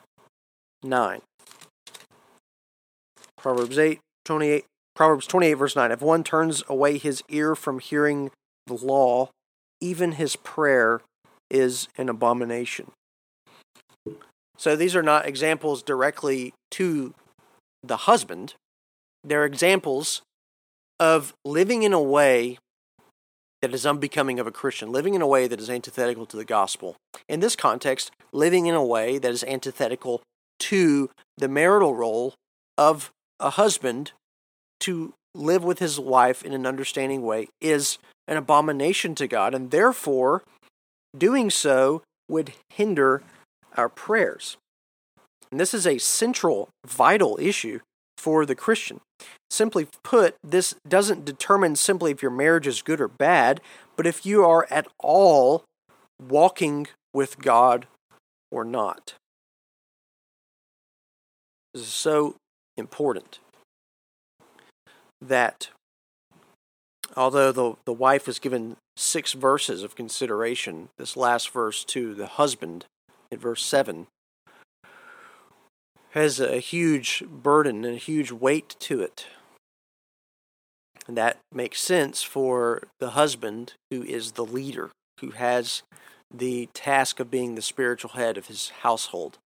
9. 0.84 1.22
Proverbs 3.38 3.80
8, 3.80 4.00
28, 4.26 4.66
Proverbs 4.94 5.28
28, 5.28 5.54
verse 5.54 5.76
9. 5.78 5.92
If 5.94 6.02
one 6.02 6.26
turns 6.26 6.62
away 6.68 6.98
his 6.98 7.24
ear 7.30 7.56
from 7.56 7.80
hearing 7.80 8.32
the 8.68 8.74
law, 8.74 9.30
even 9.80 10.14
his 10.14 10.36
prayer 10.36 11.00
is 11.54 11.88
an 11.98 12.10
abomination. 12.10 12.92
So 14.58 14.76
these 14.76 14.96
are 14.96 15.04
not 15.04 15.26
examples 15.26 15.82
directly 15.84 16.54
to 16.72 17.14
the 17.82 17.98
husband, 17.98 18.56
they're 19.24 19.46
examples 19.46 20.22
of 21.00 21.34
living 21.46 21.84
in 21.84 21.94
a 21.94 22.02
way 22.02 22.58
that 23.62 23.74
is 23.74 23.86
unbecoming 23.86 24.40
of 24.40 24.48
a 24.48 24.52
Christian, 24.52 24.92
living 24.92 25.14
in 25.14 25.22
a 25.22 25.28
way 25.28 25.48
that 25.48 25.60
is 25.60 25.70
antithetical 25.70 26.26
to 26.26 26.36
the 26.36 26.46
gospel. 26.46 26.98
In 27.30 27.40
this 27.40 27.56
context, 27.56 28.12
living 28.34 28.66
in 28.66 28.76
a 28.76 28.84
way 28.84 29.18
that 29.18 29.32
is 29.32 29.44
antithetical 29.46 30.22
to 30.60 31.10
the 31.38 31.48
marital 31.48 31.96
role 31.96 32.34
of 32.78 33.12
a 33.40 33.52
husband 33.52 34.12
to 34.82 35.14
live 35.34 35.64
with 35.64 35.80
his 35.80 36.00
wife 36.00 36.44
in 36.44 36.54
an 36.54 36.66
understanding 36.66 37.22
way 37.22 37.48
is 37.62 37.98
an 38.28 38.38
abomination 38.38 39.16
to 39.16 39.28
God, 39.28 39.54
and 39.54 39.72
therefore, 39.72 40.44
doing 41.18 41.50
so 41.50 42.02
would 42.30 42.54
hinder 42.70 43.22
our 43.76 43.90
prayers. 43.90 44.58
And 45.52 45.60
this 45.60 45.74
is 45.74 45.86
a 45.86 45.98
central, 45.98 46.70
vital 46.86 47.38
issue 47.40 47.80
for 48.18 48.46
the 48.46 48.56
Christian. 48.56 49.02
Simply 49.52 49.88
put, 50.04 50.36
this 50.44 50.76
doesn't 50.88 51.26
determine 51.26 51.76
simply 51.76 52.12
if 52.12 52.22
your 52.22 52.32
marriage 52.32 52.68
is 52.68 52.82
good 52.82 53.00
or 53.00 53.08
bad, 53.08 53.62
but 53.96 54.08
if 54.08 54.26
you 54.26 54.44
are 54.44 54.68
at 54.72 54.88
all 55.00 55.64
walking 56.22 56.88
with 57.14 57.40
God 57.40 57.86
or 58.52 58.64
not. 58.64 59.14
This 61.74 61.84
is 61.84 61.90
so 61.90 62.36
important 62.78 63.40
that 65.22 65.70
although 67.16 67.52
the, 67.52 67.74
the 67.86 67.94
wife 67.94 68.28
is 68.28 68.40
given 68.40 68.78
six 68.96 69.34
verses 69.34 69.84
of 69.84 69.96
consideration, 69.96 70.90
this 70.98 71.18
last 71.18 71.50
verse 71.50 71.84
to 71.86 72.14
the 72.14 72.28
husband 72.28 72.86
in 73.32 73.40
verse 73.40 73.64
7 73.64 74.08
has 76.12 76.40
a 76.40 76.60
huge 76.60 77.24
burden 77.28 77.84
and 77.84 77.96
a 77.96 77.98
huge 77.98 78.32
weight 78.32 78.76
to 78.80 79.02
it. 79.02 79.26
And 81.08 81.18
that 81.18 81.40
makes 81.52 81.82
sense 81.82 82.22
for 82.22 82.84
the 83.00 83.12
husband 83.12 83.74
who 83.90 84.04
is 84.04 84.34
the 84.34 84.46
leader, 84.46 84.92
who 85.22 85.32
has 85.32 85.82
the 86.32 86.70
task 86.74 87.20
of 87.20 87.32
being 87.32 87.56
the 87.56 87.62
spiritual 87.64 88.12
head 88.12 88.38
of 88.38 88.48
his 88.48 88.70
household. 88.82 89.40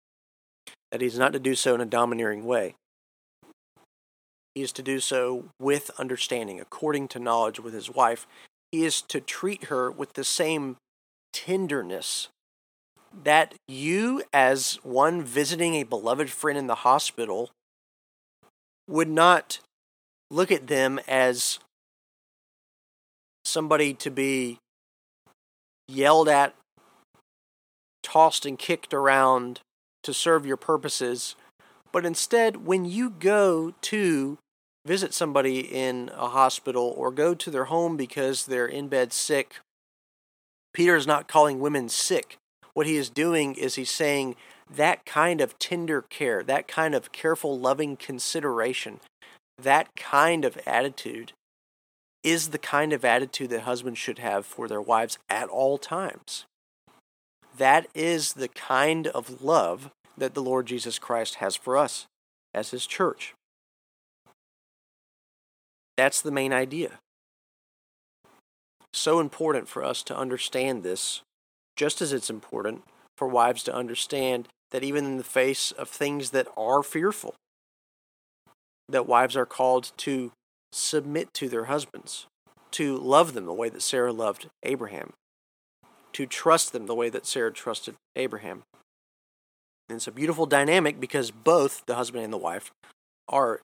That 0.91 1.01
he's 1.01 1.17
not 1.17 1.33
to 1.33 1.39
do 1.39 1.55
so 1.55 1.73
in 1.73 1.81
a 1.81 1.85
domineering 1.85 2.45
way. 2.45 2.75
He 4.53 4.61
is 4.61 4.71
to 4.73 4.83
do 4.83 4.99
so 4.99 5.45
with 5.59 5.89
understanding, 5.97 6.59
according 6.59 7.07
to 7.09 7.19
knowledge 7.19 7.59
with 7.59 7.73
his 7.73 7.89
wife. 7.89 8.27
Is 8.71 9.01
to 9.03 9.21
treat 9.21 9.65
her 9.65 9.89
with 9.89 10.13
the 10.13 10.23
same 10.23 10.75
tenderness 11.31 12.27
that 13.23 13.55
you, 13.67 14.23
as 14.33 14.79
one 14.83 15.23
visiting 15.23 15.75
a 15.75 15.83
beloved 15.83 16.29
friend 16.29 16.57
in 16.57 16.67
the 16.67 16.75
hospital, 16.75 17.49
would 18.87 19.09
not 19.09 19.59
look 20.29 20.51
at 20.51 20.67
them 20.67 20.99
as 21.07 21.59
somebody 23.45 23.93
to 23.93 24.11
be 24.11 24.57
yelled 25.87 26.27
at, 26.27 26.53
tossed 28.03 28.45
and 28.45 28.59
kicked 28.59 28.93
around 28.93 29.61
to 30.03 30.13
serve 30.13 30.45
your 30.45 30.57
purposes, 30.57 31.35
but 31.91 32.05
instead, 32.05 32.65
when 32.65 32.85
you 32.85 33.09
go 33.09 33.73
to 33.81 34.37
visit 34.87 35.13
somebody 35.13 35.59
in 35.59 36.09
a 36.15 36.29
hospital 36.29 36.93
or 36.97 37.11
go 37.11 37.35
to 37.35 37.51
their 37.51 37.65
home 37.65 37.97
because 37.97 38.45
they're 38.45 38.65
in 38.65 38.87
bed 38.87 39.13
sick, 39.13 39.55
Peter 40.73 40.95
is 40.95 41.05
not 41.05 41.27
calling 41.27 41.59
women 41.59 41.89
sick 41.89 42.37
what 42.77 42.85
he 42.85 42.95
is 42.95 43.09
doing 43.09 43.55
is 43.55 43.73
he's 43.73 43.89
saying 43.89 44.35
that 44.69 45.03
kind 45.03 45.41
of 45.41 45.57
tender 45.57 46.03
care, 46.03 46.43
that 46.43 46.67
kind 46.67 46.93
of 46.93 47.11
careful, 47.11 47.57
loving 47.57 47.97
consideration, 47.97 48.99
that 49.57 49.95
kind 49.95 50.45
of 50.45 50.59
attitude 50.67 51.31
is 52.23 52.49
the 52.49 52.59
kind 52.59 52.93
of 52.93 53.03
attitude 53.03 53.49
that 53.49 53.61
husbands 53.61 53.97
should 53.97 54.19
have 54.19 54.45
for 54.45 54.67
their 54.67 54.79
wives 54.79 55.17
at 55.27 55.49
all 55.49 55.79
times. 55.79 56.45
That 57.57 57.87
is 57.95 58.33
the 58.33 58.47
kind 58.47 59.07
of 59.07 59.41
love 59.41 59.89
that 60.15 60.35
the 60.35 60.43
Lord 60.43 60.67
Jesus 60.67 60.99
Christ 60.99 61.35
has 61.35 61.55
for 61.55 61.77
us 61.77 62.05
as 62.53 62.69
his 62.69 62.85
church. 62.85 63.33
That's 65.97 66.21
the 66.21 66.31
main 66.31 66.53
idea. 66.53 66.99
So 68.93 69.19
important 69.19 69.67
for 69.67 69.83
us 69.83 70.03
to 70.03 70.17
understand 70.17 70.83
this 70.83 71.21
just 71.75 72.01
as 72.01 72.13
it's 72.13 72.29
important 72.29 72.83
for 73.17 73.27
wives 73.27 73.63
to 73.63 73.73
understand 73.73 74.47
that 74.71 74.83
even 74.83 75.05
in 75.05 75.17
the 75.17 75.23
face 75.23 75.71
of 75.71 75.89
things 75.89 76.31
that 76.31 76.47
are 76.55 76.83
fearful, 76.83 77.35
that 78.89 79.07
wives 79.07 79.35
are 79.35 79.45
called 79.45 79.91
to 79.97 80.31
submit 80.71 81.33
to 81.33 81.49
their 81.49 81.65
husbands, 81.65 82.25
to 82.71 82.97
love 82.97 83.33
them 83.33 83.45
the 83.45 83.53
way 83.53 83.69
that 83.69 83.81
Sarah 83.81 84.13
loved 84.13 84.49
Abraham, 84.63 85.13
to 86.13 86.25
trust 86.25 86.73
them 86.73 86.85
the 86.85 86.95
way 86.95 87.09
that 87.09 87.25
Sarah 87.25 87.51
trusted 87.51 87.95
Abraham. 88.15 88.63
And 89.89 89.97
it's 89.97 90.07
a 90.07 90.11
beautiful 90.11 90.45
dynamic 90.45 90.99
because 90.99 91.31
both 91.31 91.83
the 91.85 91.95
husband 91.95 92.23
and 92.23 92.33
the 92.33 92.37
wife 92.37 92.71
are 93.29 93.61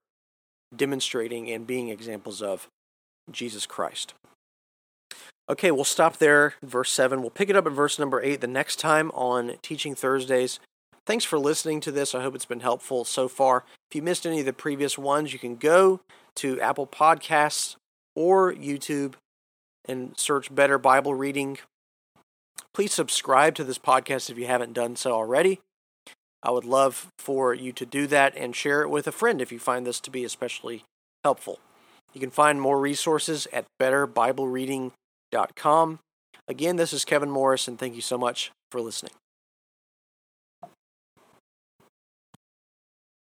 demonstrating 0.75 1.49
and 1.51 1.67
being 1.67 1.89
examples 1.89 2.41
of 2.41 2.67
Jesus 3.31 3.65
Christ. 3.65 4.13
Okay, 5.49 5.71
we'll 5.71 5.83
stop 5.83 6.17
there, 6.17 6.53
verse 6.63 6.91
7. 6.91 7.21
We'll 7.21 7.29
pick 7.29 7.49
it 7.49 7.55
up 7.55 7.65
at 7.65 7.73
verse 7.73 7.99
number 7.99 8.21
8 8.21 8.39
the 8.39 8.47
next 8.47 8.77
time 8.77 9.11
on 9.11 9.53
Teaching 9.61 9.93
Thursdays. 9.93 10.59
Thanks 11.05 11.25
for 11.25 11.37
listening 11.37 11.81
to 11.81 11.91
this. 11.91 12.15
I 12.15 12.21
hope 12.21 12.33
it's 12.33 12.45
been 12.45 12.61
helpful 12.61 13.03
so 13.03 13.27
far. 13.27 13.65
If 13.91 13.95
you 13.95 14.01
missed 14.01 14.25
any 14.25 14.39
of 14.39 14.45
the 14.45 14.53
previous 14.53 14.97
ones, 14.97 15.33
you 15.33 15.39
can 15.39 15.57
go 15.57 15.99
to 16.35 16.61
Apple 16.61 16.87
Podcasts 16.87 17.75
or 18.15 18.53
YouTube 18.53 19.15
and 19.85 20.17
search 20.17 20.53
Better 20.53 20.77
Bible 20.77 21.13
Reading. 21.13 21.57
Please 22.73 22.93
subscribe 22.93 23.53
to 23.55 23.65
this 23.65 23.77
podcast 23.77 24.29
if 24.29 24.37
you 24.37 24.47
haven't 24.47 24.73
done 24.73 24.95
so 24.95 25.11
already. 25.11 25.59
I 26.43 26.51
would 26.51 26.65
love 26.65 27.07
for 27.17 27.53
you 27.53 27.71
to 27.71 27.85
do 27.85 28.05
that 28.07 28.35
and 28.35 28.53
share 28.55 28.81
it 28.81 28.89
with 28.89 29.07
a 29.07 29.11
friend 29.11 29.41
if 29.41 29.51
you 29.51 29.59
find 29.59 29.87
this 29.87 29.99
to 30.01 30.11
be 30.11 30.25
especially 30.25 30.83
helpful. 31.23 31.59
You 32.13 32.19
can 32.19 32.31
find 32.31 32.61
more 32.61 32.79
resources 32.79 33.47
at 33.53 33.65
betterbiblereading.com. 33.81 35.99
Again, 36.47 36.75
this 36.75 36.93
is 36.93 37.05
Kevin 37.05 37.31
Morris, 37.31 37.67
and 37.67 37.79
thank 37.79 37.95
you 37.95 38.01
so 38.01 38.17
much 38.17 38.51
for 38.69 38.81
listening. 38.81 39.13